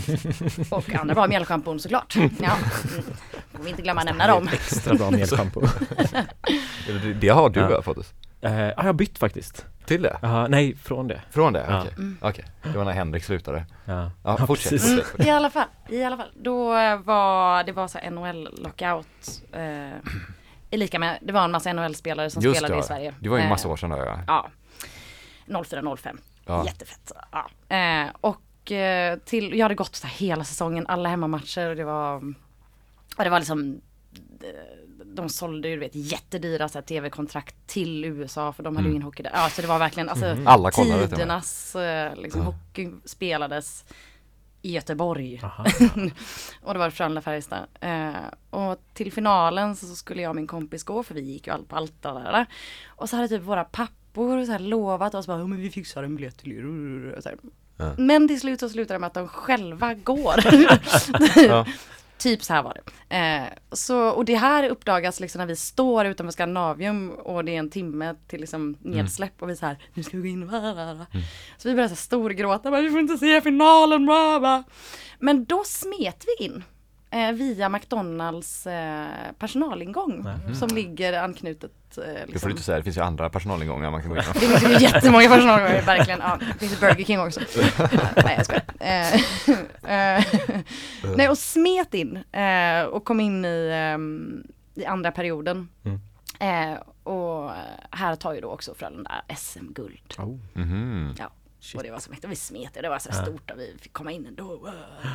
Och 0.75 0.95
andra 0.95 1.15
bra 1.15 1.27
mjällschampon 1.27 1.79
såklart. 1.79 2.15
Ja. 2.15 2.21
Mm. 2.21 2.59
Får 3.53 3.63
vi 3.63 3.69
inte 3.69 3.81
glömma 3.81 4.03
nämna 4.03 4.27
dem. 4.27 4.47
Extra 4.53 4.93
bra 4.95 5.11
mjällschampo. 5.11 5.61
det, 6.87 7.13
det 7.21 7.29
har 7.29 7.49
du 7.49 7.59
Ja. 7.59 7.81
ja. 7.85 7.93
Eh, 8.41 8.53
ja, 8.61 8.73
jag 8.77 8.83
har 8.83 8.93
bytt 8.93 9.17
faktiskt. 9.17 9.65
Till 9.87 10.01
det? 10.01 10.19
Jaha, 10.21 10.47
nej, 10.47 10.75
från 10.75 11.07
det. 11.07 11.21
Från 11.31 11.53
det? 11.53 11.65
Ja. 11.69 11.79
Okej. 11.81 11.93
Mm. 11.97 12.17
Okej. 12.21 12.45
Det 12.63 12.77
var 12.77 12.85
när 12.85 12.91
Henrik 12.91 13.23
slutade. 13.23 13.65
Ja, 13.85 14.11
Ja, 14.23 14.37
fortsätt. 14.47 14.83
Mm, 14.83 14.97
fortsätt. 15.03 15.27
I 15.27 15.29
alla 15.29 15.49
fall, 15.49 15.67
i 15.89 16.03
alla 16.03 16.17
fall. 16.17 16.31
Då 16.35 16.67
var 16.97 17.63
det 17.63 17.71
var 17.71 17.87
så 17.87 17.97
NHL-lockout. 18.09 19.41
Eh, 19.51 19.59
är 20.69 20.77
lika 20.77 20.99
med, 20.99 21.17
det 21.21 21.33
var 21.33 21.43
en 21.43 21.51
massa 21.51 21.73
NHL-spelare 21.73 22.29
som 22.29 22.41
Just 22.41 22.57
spelade 22.57 22.73
det, 22.75 22.79
i 22.79 22.83
Sverige. 22.83 23.13
det 23.19 23.29
var 23.29 23.37
ju 23.37 23.41
en 23.41 23.45
Eh, 23.47 23.49
massa 23.49 23.67
år 23.67 23.77
sedan 23.77 23.89
då 23.89 23.97
ja. 23.97 24.19
Ja. 24.27 24.49
04-05. 25.47 26.17
Ja. 26.45 26.65
Jättefett. 26.65 27.11
Ja. 27.31 27.75
Eh, 27.75 28.07
och 28.21 28.71
eh, 28.71 29.17
till, 29.17 29.57
jag 29.57 29.65
hade 29.65 29.75
gått 29.75 29.95
så 29.95 30.07
här 30.07 30.13
hela 30.13 30.43
säsongen, 30.43 30.87
alla 30.87 31.09
hemmamatcher 31.09 31.69
och 31.69 31.75
det 31.75 31.83
var, 31.83 32.15
och 33.17 33.23
det 33.23 33.29
var 33.29 33.39
liksom 33.39 33.81
eh, 34.41 34.47
de 35.17 35.29
sålde 35.29 35.67
ju 35.69 35.73
du 35.75 35.79
vet 35.79 35.95
jättedyra 35.95 36.69
tv-kontrakt 36.69 37.55
till 37.67 38.05
USA 38.05 38.53
för 38.53 38.63
de 38.63 38.75
hade 38.75 38.87
ju 38.87 38.91
ingen 38.91 39.03
hockey 39.03 39.23
där. 39.23 39.31
Ja 39.33 39.49
så 39.49 39.61
det 39.61 39.67
var 39.67 39.79
verkligen 39.79 40.09
alltså 40.09 40.25
Mm. 40.25 40.47
Alla 40.47 40.71
kollade 40.71 41.07
tidernas 41.07 41.75
eh, 41.75 42.15
liksom, 42.15 42.41
hockey 42.41 42.89
spelades 43.05 43.85
i 44.61 44.71
Göteborg. 44.73 45.41
Och 46.61 46.73
det 46.73 46.79
var 46.79 46.89
Frölunda-Färjestad. 46.89 47.65
Eh, 47.81 48.11
och 48.49 48.81
till 48.93 49.11
finalen 49.13 49.75
så 49.75 49.85
skulle 49.95 50.21
jag 50.21 50.29
och 50.29 50.35
min 50.35 50.47
kompis 50.47 50.83
gå 50.83 51.03
för 51.03 51.13
vi 51.15 51.21
gick 51.21 51.47
ju 51.47 51.53
allt 51.53 51.69
på 51.69 51.75
allt 51.75 52.01
där. 52.03 52.45
Och 52.87 53.09
så 53.09 53.15
hade 53.15 53.27
typ 53.27 53.41
våra 53.41 53.63
pappor 53.63 54.45
så 54.45 54.51
här 54.51 54.59
lovat 54.59 55.15
oss 55.15 55.27
bara, 55.27 55.39
"Ja, 55.39 55.47
men 55.47 55.57
vi 55.61 55.69
fixar 55.69 56.03
en 56.03 56.15
biljett 56.15 56.37
till 56.37 56.51
er. 56.51 57.95
Men 57.97 58.27
till 58.27 58.39
slut 58.39 58.59
så 58.59 58.69
slutar 58.69 58.95
det 58.95 58.99
med 58.99 59.07
att 59.07 59.13
de 59.13 59.27
själva 59.27 59.93
går. 59.93 60.33
Ja. 61.47 61.65
Typ 62.17 62.43
så 62.43 62.53
här 62.53 62.63
var 62.63 62.73
det. 62.73 63.15
Eh, 63.15 63.43
så, 63.71 64.09
och 64.09 64.25
det 64.25 64.35
här 64.35 64.69
uppdagas 64.69 65.19
liksom 65.19 65.39
när 65.39 65.45
vi 65.45 65.55
står 65.55 66.05
utanför 66.05 66.31
Skandinavium 66.31 67.09
och 67.09 67.45
det 67.45 67.55
är 67.55 67.59
en 67.59 67.69
timme 67.69 68.15
till 68.27 68.41
liksom 68.41 68.77
nedsläpp 68.79 69.41
och 69.41 69.49
vi 69.49 69.55
så 69.55 69.65
här, 69.65 69.77
nu 69.93 70.03
ska 70.03 70.17
vi 70.17 70.23
gå 70.23 70.29
in. 70.29 70.47
Bla, 70.47 70.59
bla, 70.61 70.73
bla. 70.95 71.05
Så 71.57 71.69
vi 71.69 71.75
börjar 71.75 71.87
så 71.87 71.93
här 71.93 71.95
storgråta, 71.95 72.71
bara, 72.71 72.81
vi 72.81 72.89
får 72.89 72.99
inte 72.99 73.17
se 73.17 73.41
finalen. 73.41 74.05
Bla, 74.05 74.39
bla. 74.39 74.63
Men 75.19 75.45
då 75.45 75.63
smet 75.63 76.25
vi 76.27 76.45
in. 76.45 76.63
Eh, 77.11 77.31
via 77.31 77.69
McDonalds 77.69 78.67
eh, 78.67 79.07
personalingång 79.39 80.27
som 80.59 80.67
ligger 80.69 81.13
anknutet. 81.23 81.71
Eh, 81.97 82.03
Det 82.03 82.19
får 82.21 82.27
liksom. 82.27 82.47
du 82.49 82.51
inte 82.51 82.63
säga, 82.63 82.77
det 82.77 82.83
finns 82.83 82.97
ju 82.97 83.01
andra 83.01 83.29
personalingångar 83.29 83.91
man 83.91 84.01
kan 84.01 84.09
gå 84.09 84.17
in 84.17 84.23
Det 84.33 84.39
finns 84.39 84.63
ju 84.63 84.83
jättemånga 84.85 85.29
personalgångar, 85.29 85.81
verkligen. 85.81 86.19
Ja, 86.19 86.39
det 86.39 86.59
finns 86.59 86.79
Burger 86.79 87.03
King 87.05 87.19
också. 87.19 87.39
Nej, 88.15 88.35
jag 88.37 88.45
skojar. 88.45 88.63
Eh, 88.79 89.15
eh, 90.17 90.25
Nej, 91.17 91.29
och 91.29 91.37
smet 91.37 91.93
in 91.93 92.17
eh, 92.31 92.81
och 92.83 93.05
kom 93.05 93.19
in 93.19 93.45
i, 93.45 93.73
i 94.75 94.85
andra 94.85 95.11
perioden. 95.11 95.69
Mm. 95.85 95.99
Eh, 96.73 96.79
och 97.03 97.51
här 97.91 98.15
tar 98.15 98.33
ju 98.33 98.41
då 98.41 98.49
också 98.49 98.73
Frölunda 98.75 99.11
SM-guld. 99.37 100.13
Oh, 100.17 100.37
Mhm. 100.53 101.15
Ja, 101.19 101.31
och 101.75 101.83
det 101.83 101.91
var 101.91 101.99
så 101.99 102.09
mäktigt. 102.09 102.31
Vi 102.31 102.35
smet 102.35 102.73
det, 102.73 102.81
det 102.81 102.89
var 102.89 102.99
så 102.99 103.11
stort 103.11 103.51
och 103.51 103.59
vi 103.59 103.75
fick 103.81 103.93
komma 103.93 104.11
in 104.11 104.25
ändå. 104.25 104.59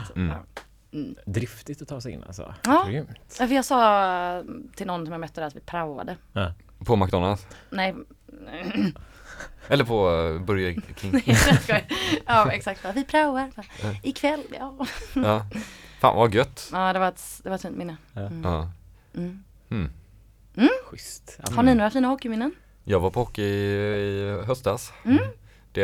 Så, 0.09 0.13
Mm. 0.17 0.29
ja. 0.29 0.63
Mm. 0.93 1.15
driftigt 1.27 1.83
att 1.83 1.89
ta 1.89 2.01
sig 2.01 2.13
in 2.13 2.25
alltså. 2.25 2.55
Ja. 2.65 2.85
Grymt. 2.89 3.11
För 3.29 3.47
jag 3.47 3.65
sa 3.65 4.43
till 4.75 4.87
någon 4.87 5.07
som 5.07 5.13
jag 5.13 5.21
mötte 5.21 5.41
där 5.41 5.49
att 5.49 5.57
vi 5.57 5.61
praoade. 5.61 6.17
Ja. 6.33 6.53
På 6.85 6.97
McDonalds? 6.97 7.47
Nej, 7.71 7.95
Eller 9.69 9.85
på 9.85 10.11
uh, 10.11 10.43
Burger 10.43 10.83
King? 10.97 11.23
jag 11.27 11.63
skojar. 11.63 11.85
Ja, 12.27 12.51
exakt. 12.53 12.87
Vi 12.95 13.05
praoar. 13.05 13.51
Ikväll, 14.03 14.43
ja. 14.59 14.87
Ja. 15.15 15.47
Fan 16.01 16.17
vad 16.17 16.35
gött. 16.35 16.69
Ja, 16.73 16.93
det 16.93 16.99
var 16.99 17.09
ett, 17.09 17.41
det 17.43 17.49
var 17.49 17.57
ett 17.57 17.63
fint 17.63 17.77
minne. 17.77 17.97
Ja. 18.13 18.21
Mm. 18.21 18.43
Ja. 18.45 18.71
Mm. 19.15 19.43
Mm. 19.71 19.89
Schysst. 20.91 21.39
Ja, 21.47 21.55
Har 21.55 21.63
ni 21.63 21.75
några 21.75 21.91
fina 21.91 22.09
hockeyminnen? 22.09 22.55
Jag 22.85 23.01
var 23.01 23.11
på 23.11 23.21
hockey 23.21 23.43
i 23.43 24.43
höstas. 24.47 24.93
Mm. 25.05 25.19
Det, 25.73 25.83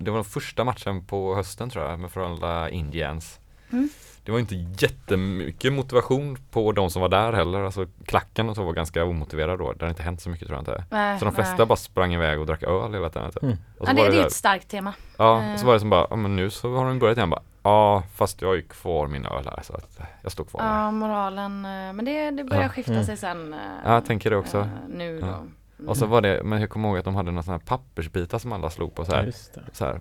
det 0.00 0.10
var 0.10 0.18
den 0.18 0.24
första 0.24 0.64
matchen 0.64 1.06
på 1.06 1.34
hösten 1.34 1.70
tror 1.70 1.84
jag 1.84 2.00
med 2.00 2.10
Frölunda 2.10 2.70
Indians. 2.70 3.38
Mm. 3.70 3.88
Det 4.24 4.32
var 4.32 4.38
inte 4.38 4.54
jättemycket 4.54 5.72
motivation 5.72 6.38
på 6.50 6.72
de 6.72 6.90
som 6.90 7.02
var 7.02 7.08
där 7.08 7.32
heller. 7.32 7.60
Alltså 7.62 7.86
klacken 8.04 8.48
och 8.48 8.56
så 8.56 8.64
var 8.64 8.72
ganska 8.72 9.04
omotiverad 9.04 9.58
då. 9.58 9.72
Det 9.72 9.78
hade 9.80 9.88
inte 9.88 10.02
hänt 10.02 10.20
så 10.20 10.30
mycket 10.30 10.46
tror 10.48 10.56
jag 10.56 10.62
inte. 10.62 10.84
Nej, 10.90 11.18
Så 11.18 11.24
de 11.24 11.34
flesta 11.34 11.56
nej. 11.56 11.66
bara 11.66 11.76
sprang 11.76 12.14
iväg 12.14 12.40
och 12.40 12.46
drack 12.46 12.62
öl 12.62 12.92
hela 12.94 13.10
tiden. 13.10 13.30
Typ. 13.30 13.42
Mm. 13.42 13.56
Och 13.78 13.86
så 13.86 13.92
Ja, 13.92 13.96
var 14.02 14.04
det, 14.10 14.16
det 14.16 14.22
är 14.22 14.26
ett 14.26 14.32
starkt 14.32 14.68
tema. 14.68 14.92
Ja, 15.16 15.52
och 15.52 15.58
så 15.58 15.64
Eh. 15.64 15.66
var 15.66 15.74
det 15.74 15.80
som 15.80 15.90
bara, 15.90 16.06
ja 16.10 16.16
men 16.16 16.36
nu 16.36 16.50
så 16.50 16.74
har 16.76 16.86
de 16.86 16.98
börjat 16.98 17.16
igen 17.16 17.30
bara, 17.30 17.42
ja 17.62 18.02
fast 18.14 18.42
jag 18.42 18.48
har 18.48 18.54
ju 18.54 18.62
kvar 18.62 19.06
min 19.06 19.26
öl 19.26 19.44
här 19.44 19.62
så 19.62 19.74
att 19.74 20.00
jag 20.22 20.32
står 20.32 20.44
kvar. 20.44 20.60
Ja, 20.64 20.90
moralen. 20.90 21.64
eh, 21.64 21.92
Men 21.92 22.04
det, 22.04 22.30
det 22.30 22.44
börjar 22.44 22.62
Ja. 22.62 22.68
skifta 22.68 22.92
Mm. 22.92 23.04
sig 23.04 23.16
sen. 23.16 23.52
eh, 23.54 23.58
Ja, 23.84 23.92
jag 23.94 24.04
tänker 24.06 24.30
det 24.30 24.36
också. 24.36 24.68
Nu 24.88 25.20
då. 25.20 25.26
Mm. 25.26 25.88
Och 25.88 25.96
så 25.96 26.06
var 26.06 26.20
det, 26.20 26.40
men 26.44 26.60
jag 26.60 26.70
kommer 26.70 26.88
ihåg 26.88 26.98
att 26.98 27.04
de 27.04 27.14
hade 27.14 27.30
några 27.30 27.42
sådana 27.42 27.58
här 27.58 27.66
pappersbitar 27.76 28.38
som 28.38 28.52
alla 28.52 28.70
slog 28.70 28.94
på 28.94 29.04
så 29.04 29.12
Ja, 29.12 29.16
här. 29.16 29.24
just 29.24 29.54
det. 29.54 29.60
Så 29.72 29.84
här 29.84 30.00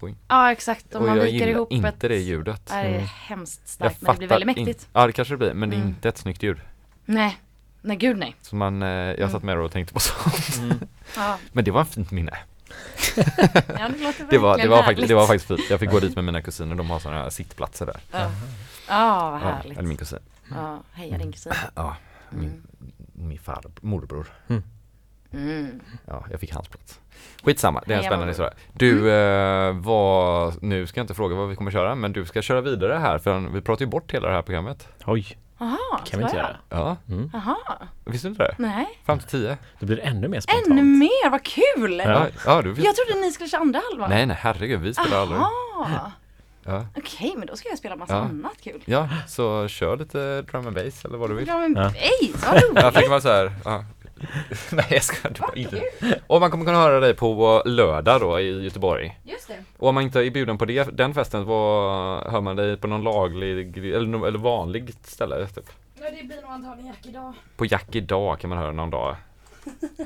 gå 0.00 0.08
in. 0.08 0.16
Ja, 0.28 0.52
exakt. 0.52 0.94
Om 0.94 1.00
och 1.02 1.08
man 1.08 1.16
jag 1.16 1.24
viker 1.24 1.34
gillar 1.38 1.48
ihop 1.52 1.72
inte 1.72 1.88
ett... 1.88 2.00
det 2.00 2.16
ljudet. 2.18 2.62
Ja, 2.68 2.74
det 2.76 2.80
är 2.82 2.94
Mm. 2.94 3.06
hemskt 3.06 3.60
Jag 3.62 3.68
starkt, 3.70 4.02
men 4.02 4.12
det 4.12 4.18
blir 4.18 4.28
väldigt 4.28 4.56
in- 4.56 4.64
mäktigt. 4.64 4.88
Ja 4.92 5.06
det 5.06 5.12
kanske 5.12 5.34
det 5.34 5.38
blir, 5.38 5.54
men 5.54 5.70
det 5.70 5.76
är 5.76 5.78
Mm. 5.78 5.88
inte 5.88 6.08
ett 6.08 6.18
snyggt 6.18 6.42
ljud. 6.42 6.60
Nej, 7.04 7.38
nej 7.82 7.96
gud 7.96 8.18
nej. 8.18 8.36
Så 8.42 8.56
man, 8.56 8.82
eh, 8.82 8.88
jag 8.88 9.18
Mm. 9.18 9.30
satt 9.30 9.42
med 9.42 9.58
och 9.58 9.72
tänkte 9.72 9.94
på 9.94 10.00
sånt. 10.00 10.58
Mm. 10.58 10.78
Ja, 11.16 11.38
Men 11.52 11.64
det 11.64 11.70
var 11.70 11.80
en 11.80 11.86
fint 11.86 12.10
minne. 12.10 12.32
ja 13.16 13.88
det 13.88 13.98
låter 14.04 14.26
Det 14.30 14.38
var, 14.38 14.58
det 14.58 14.68
var, 14.68 14.82
faktiskt, 14.82 15.08
det 15.08 15.14
var 15.14 15.26
faktiskt 15.26 15.46
fint. 15.48 15.70
Jag 15.70 15.80
fick 15.80 15.90
gå 15.90 16.00
dit 16.00 16.14
med 16.14 16.24
mina 16.24 16.42
kusiner, 16.42 16.74
de 16.74 16.90
har 16.90 16.98
sådana 16.98 17.22
här 17.22 17.30
sittplatser 17.30 17.86
där. 17.86 17.96
Ja, 18.12 18.18
ja 18.88 19.30
vad 19.30 19.40
Ja, 19.42 19.54
härligt. 19.56 19.78
eller 19.78 19.88
min 19.88 19.96
kusin. 19.96 20.18
Ja, 20.50 20.82
heja 20.92 21.18
din 21.18 21.32
kusin. 21.32 21.52
Ja, 21.74 21.96
min, 22.30 22.48
Mm. 22.48 22.62
min 23.28 23.38
far, 23.38 23.62
morbror. 23.80 24.26
Mm. 25.32 25.80
Ja, 26.06 26.24
jag 26.30 26.40
fick 26.40 26.54
hans 26.54 26.68
plats. 26.68 27.00
Skitsamma, 27.44 27.82
det 27.86 27.94
är 27.94 27.98
en 27.98 28.04
spännande 28.04 28.28
historia. 28.28 28.52
Du, 28.72 29.10
eh, 29.12 29.72
vad, 29.72 30.62
nu 30.62 30.86
ska 30.86 30.98
jag 31.00 31.04
inte 31.04 31.14
fråga 31.14 31.36
vad 31.36 31.48
vi 31.48 31.56
kommer 31.56 31.70
köra, 31.70 31.94
men 31.94 32.12
du 32.12 32.26
ska 32.26 32.42
köra 32.42 32.60
vidare 32.60 32.94
här 32.94 33.18
för 33.18 33.38
vi 33.52 33.60
pratar 33.60 33.84
ju 33.84 33.90
bort 33.90 34.12
hela 34.14 34.28
det 34.28 34.34
här 34.34 34.42
programmet. 34.42 34.88
Oj, 35.06 35.36
Jaha, 35.58 35.76
kan 36.04 36.18
vi 36.18 36.24
inte 36.24 36.36
göra. 36.36 36.56
Ja, 36.68 36.96
Mm. 37.08 37.30
Visste 38.04 38.28
du 38.28 38.30
inte 38.32 38.42
det? 38.42 38.54
nej. 38.58 38.86
Fram 39.06 39.18
till 39.18 39.28
tio. 39.28 39.56
Då 39.78 39.86
blir 39.86 39.96
det 39.96 40.02
ännu 40.02 40.28
mer 40.28 40.40
spontant. 40.40 40.66
Ännu 40.66 40.82
mer, 40.82 41.30
vad 41.30 41.42
kul! 41.42 42.02
Ja. 42.06 42.26
Ja, 42.46 42.62
du 42.62 42.68
Jag 42.68 42.96
trodde 42.96 43.20
ni 43.20 43.32
skulle 43.32 43.48
köra 43.48 43.60
andra 43.60 43.80
halvan. 43.90 44.10
Nej, 44.10 44.26
nej, 44.26 44.36
herregud, 44.40 44.80
vi 44.80 44.94
spelar 44.94 45.18
aldrig. 45.22 45.40
Jaha, 45.40 46.12
Ja. 46.64 46.86
okej 46.96 47.34
men 47.36 47.46
då 47.46 47.56
ska 47.56 47.68
jag 47.68 47.78
spela 47.78 47.96
massa 47.96 48.12
Ja. 48.14 48.18
annat 48.20 48.52
kul. 48.64 48.82
ja, 48.84 49.08
så 49.28 49.68
kör 49.68 49.96
lite 49.96 50.42
drum 50.42 50.66
and 50.66 50.76
bass 50.76 51.04
eller 51.04 51.18
vad 51.18 51.30
du 51.30 51.34
vill. 51.34 51.48
Ja 51.48 51.58
men 51.58 51.74
Ja. 51.76 51.88
hej, 51.88 52.32
vad 52.46 52.54
roligt! 52.62 52.72
Jag 52.82 52.94
tänker 52.94 53.08
bara 53.10 53.20
så 53.20 53.28
här, 53.28 53.52
ja. 53.64 53.84
Nej 54.72 54.86
jag 54.90 55.02
ska 55.02 55.28
du 55.28 55.40
bara 55.40 55.54
inte. 55.54 55.82
Och 56.26 56.40
man 56.40 56.50
kommer 56.50 56.64
kunna 56.64 56.78
höra 56.78 57.00
dig 57.00 57.14
på 57.14 57.62
lördag 57.64 58.20
då 58.20 58.40
i 58.40 58.64
Göteborg. 58.64 59.20
Just 59.24 59.48
det. 59.48 59.54
Och 59.78 59.88
om 59.88 59.94
man 59.94 60.04
inte 60.04 60.20
är 60.20 60.30
bjuden 60.30 60.58
på 60.58 60.64
det, 60.64 60.96
den 60.96 61.14
festen, 61.14 61.44
vad 61.44 62.32
hör 62.32 62.40
man 62.40 62.56
dig 62.56 62.76
på 62.76 62.86
någon 62.86 63.02
laglig, 63.02 63.78
eller, 63.78 64.26
eller 64.26 64.38
vanlig 64.38 64.94
ställe? 65.04 65.46
Typ? 65.46 65.64
Ja 66.02 66.06
det 66.20 66.26
blir 66.26 66.42
nog 66.42 66.50
antagligen 66.50 66.86
Jack 66.86 67.06
idag. 67.06 67.32
På 67.56 67.64
Jack 67.66 67.94
idag 67.96 68.40
kan 68.40 68.50
man 68.50 68.58
höra 68.58 68.72
någon 68.72 68.90
dag. 68.90 69.16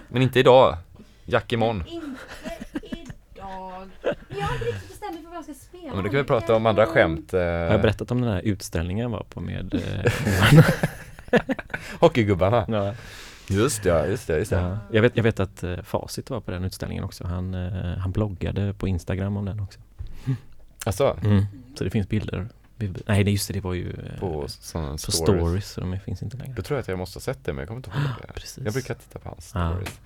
Men 0.09 0.23
inte 0.23 0.41
idag. 0.41 0.77
Jack 1.25 1.53
imorgon. 1.53 1.85
Inte 1.87 2.17
idag. 2.83 3.89
Jag 4.29 4.43
har 4.47 4.55
inte 4.55 4.65
riktigt 4.65 4.89
bestämt 4.89 5.13
mig 5.15 5.23
för 5.23 5.29
vad 5.29 5.37
jag 5.37 5.45
ska 5.45 5.55
spela. 5.55 5.85
Ja, 5.87 5.95
men 5.95 6.05
då 6.05 6.11
kan 6.11 6.19
vi 6.19 6.25
prata 6.25 6.55
om 6.57 6.67
andra 6.67 6.87
skämt. 6.87 7.35
Eh, 7.35 7.41
Har 7.41 7.47
jag 7.49 7.81
berättat 7.83 8.11
om 8.11 8.21
den 8.21 8.31
här 8.33 8.41
utställningen 8.45 9.03
jag 9.03 9.11
var 9.11 9.25
på 9.29 9.41
med 9.41 9.75
eh, 9.75 10.63
Hockeygubbarna. 12.01 12.65
ja. 12.69 12.95
Just 13.49 13.83
det, 13.83 13.89
ja, 13.89 14.07
just 14.07 14.27
det, 14.27 14.39
just 14.39 14.51
det. 14.51 14.57
Ja. 14.57 14.79
Jag, 14.93 15.03
vet, 15.03 15.17
jag 15.17 15.23
vet 15.23 15.41
att 15.41 15.63
eh, 15.63 15.83
Facit 15.83 16.31
var 16.31 16.41
på 16.41 16.51
den 16.51 16.65
utställningen 16.65 17.05
också. 17.05 17.27
Han, 17.27 17.55
eh, 17.55 17.97
han 17.99 18.13
bloggade 18.13 18.75
på 18.75 18.89
Instagram 18.89 19.37
om 19.37 19.45
den 19.45 19.61
också. 19.61 19.81
Alltså, 20.87 21.17
Så 21.79 21.85
det 21.85 21.91
finns 21.91 22.09
bilder. 22.09 22.49
Nej, 23.07 23.25
det- 23.25 23.31
just 23.31 23.49
det, 23.49 23.55
det 23.55 23.61
var 23.61 23.75
ju 23.75 23.91
eh, 23.91 24.21
på 24.21 24.41
på 24.43 24.49
stories. 24.49 25.03
stories. 25.17 25.71
så 25.71 25.81
de 25.81 25.99
finns 26.01 26.23
inte 26.23 26.37
längre. 26.37 26.53
Då 26.57 26.63
tror 26.63 26.77
jag 26.77 26.83
att 26.83 26.89
jag 26.89 26.99
måste 26.99 27.17
ha 27.17 27.21
sett 27.21 27.45
det 27.45 27.53
men 27.53 27.59
jag 27.59 27.69
kommer 27.69 27.79
inte 27.79 27.91
ihåg 27.91 27.99
det. 28.27 28.33
Precis. 28.33 28.65
Jag 28.65 28.73
brukar 28.73 28.95
titta 28.95 29.19
på 29.19 29.29
hans 29.29 29.51
Ja. 29.55 29.71
stories. 29.71 30.01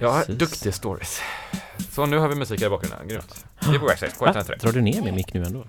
Ja, 0.00 0.18
Precis. 0.26 0.36
duktiga 0.38 0.72
stories. 0.72 1.20
Så 1.90 2.06
nu 2.06 2.18
har 2.18 2.28
vi 2.28 2.34
musik 2.34 2.60
här 2.60 2.66
i 2.66 2.70
bakgrunden, 2.70 3.08
grymt. 3.08 3.44
Det 3.60 3.74
är 3.74 3.78
på? 3.78 3.88
K103. 3.88 4.60
Drar 4.60 4.72
du 4.72 4.80
ner 4.80 5.02
min 5.02 5.14
mick 5.14 5.34
nu 5.34 5.44
ändå? 5.44 5.64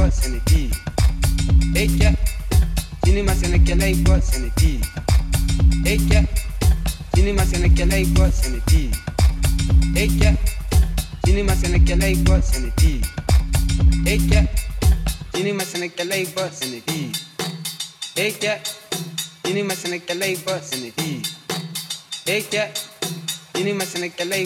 Hey 0.00 0.10
senedi 0.10 0.70
eke 1.74 2.08
sinima 3.04 3.34
senekele 3.34 3.90
igbo 3.90 4.20
senedi 4.20 4.80
eke 5.84 6.20
sinima 7.14 7.44
senekele 7.50 8.00
igbo 8.00 8.30
senedi 8.30 8.82
eke 9.94 10.38
sinima 11.24 11.54
senekele 23.84 24.42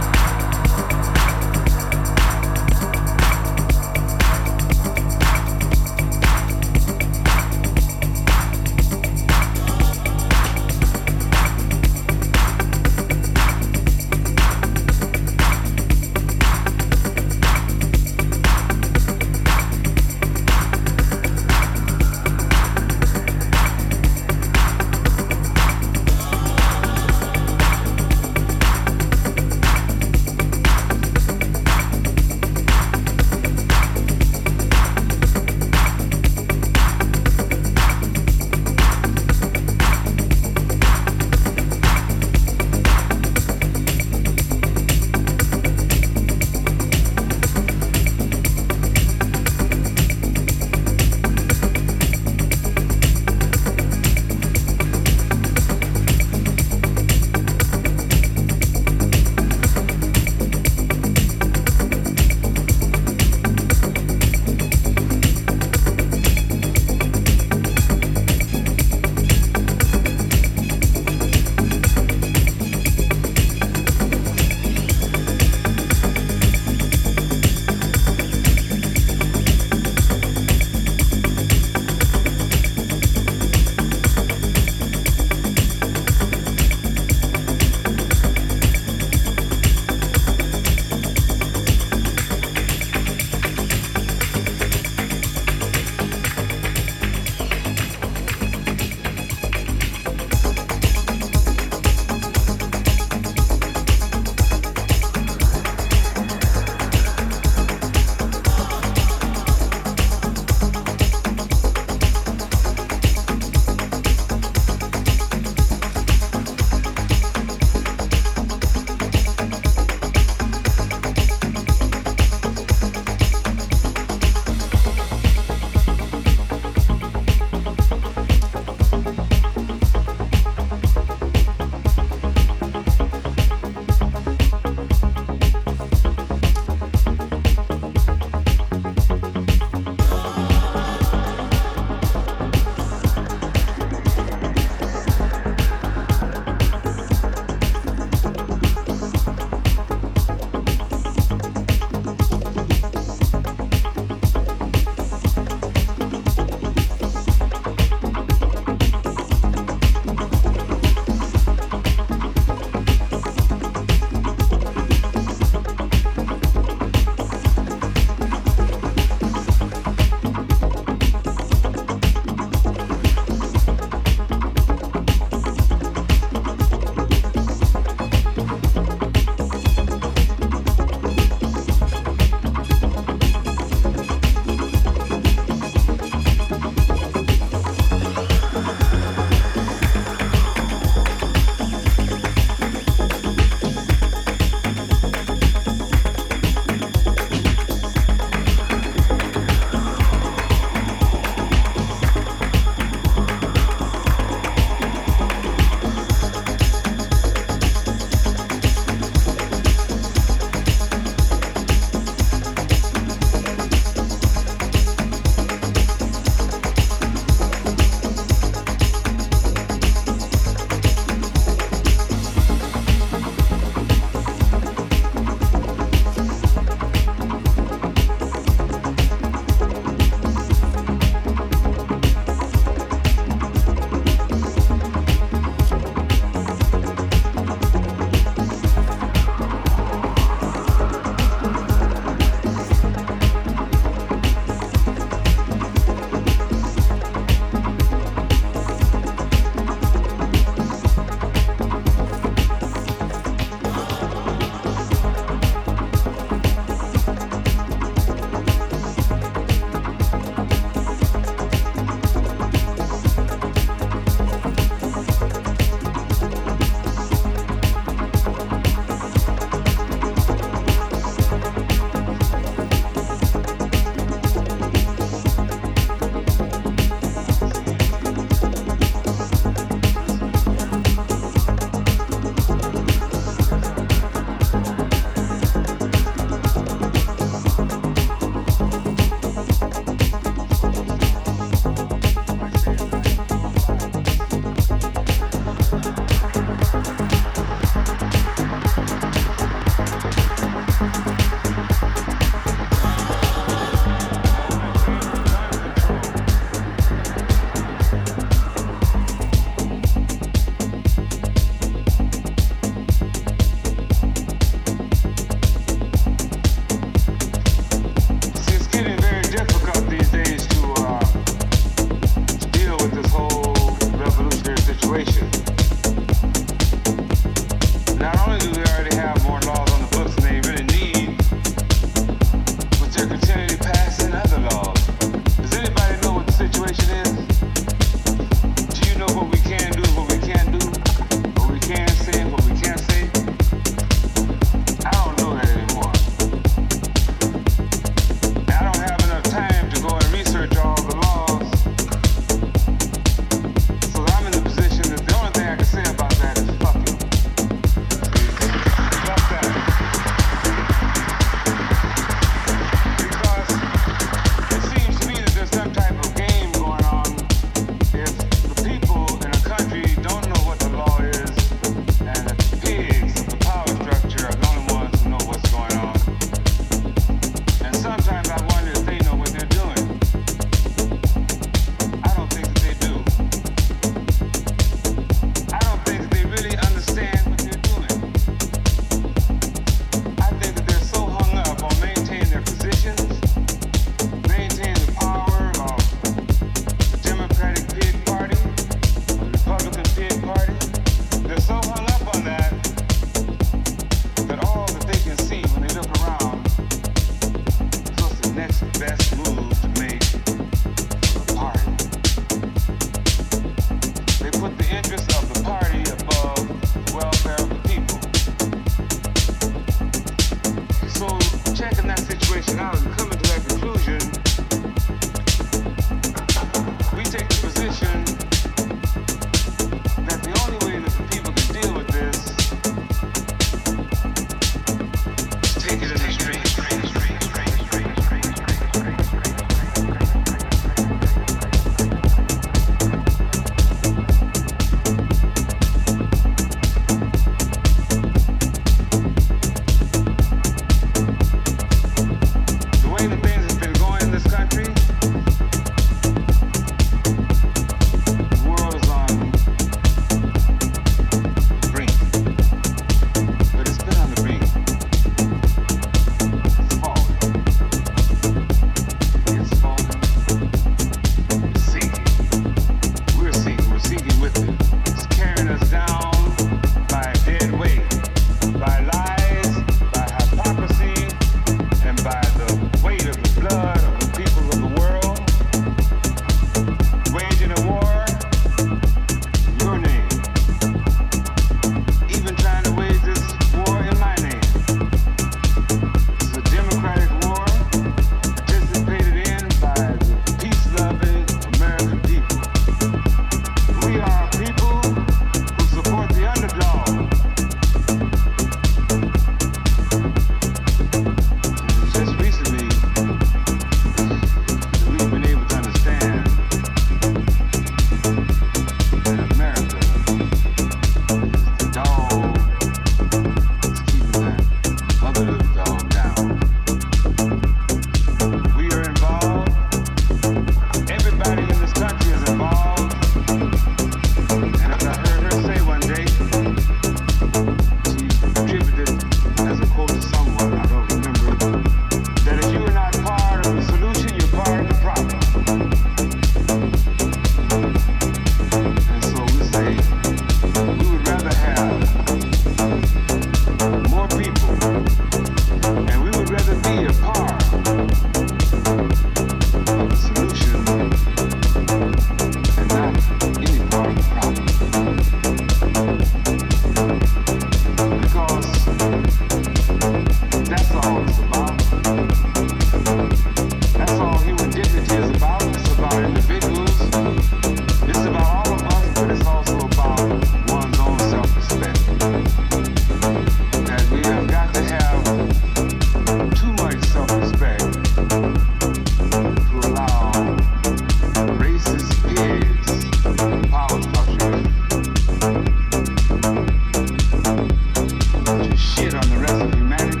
shit 598.57 598.93
on 598.93 599.09
the 599.09 599.17
rest 599.17 599.41
of 599.41 599.53
humanity. 599.53 600.00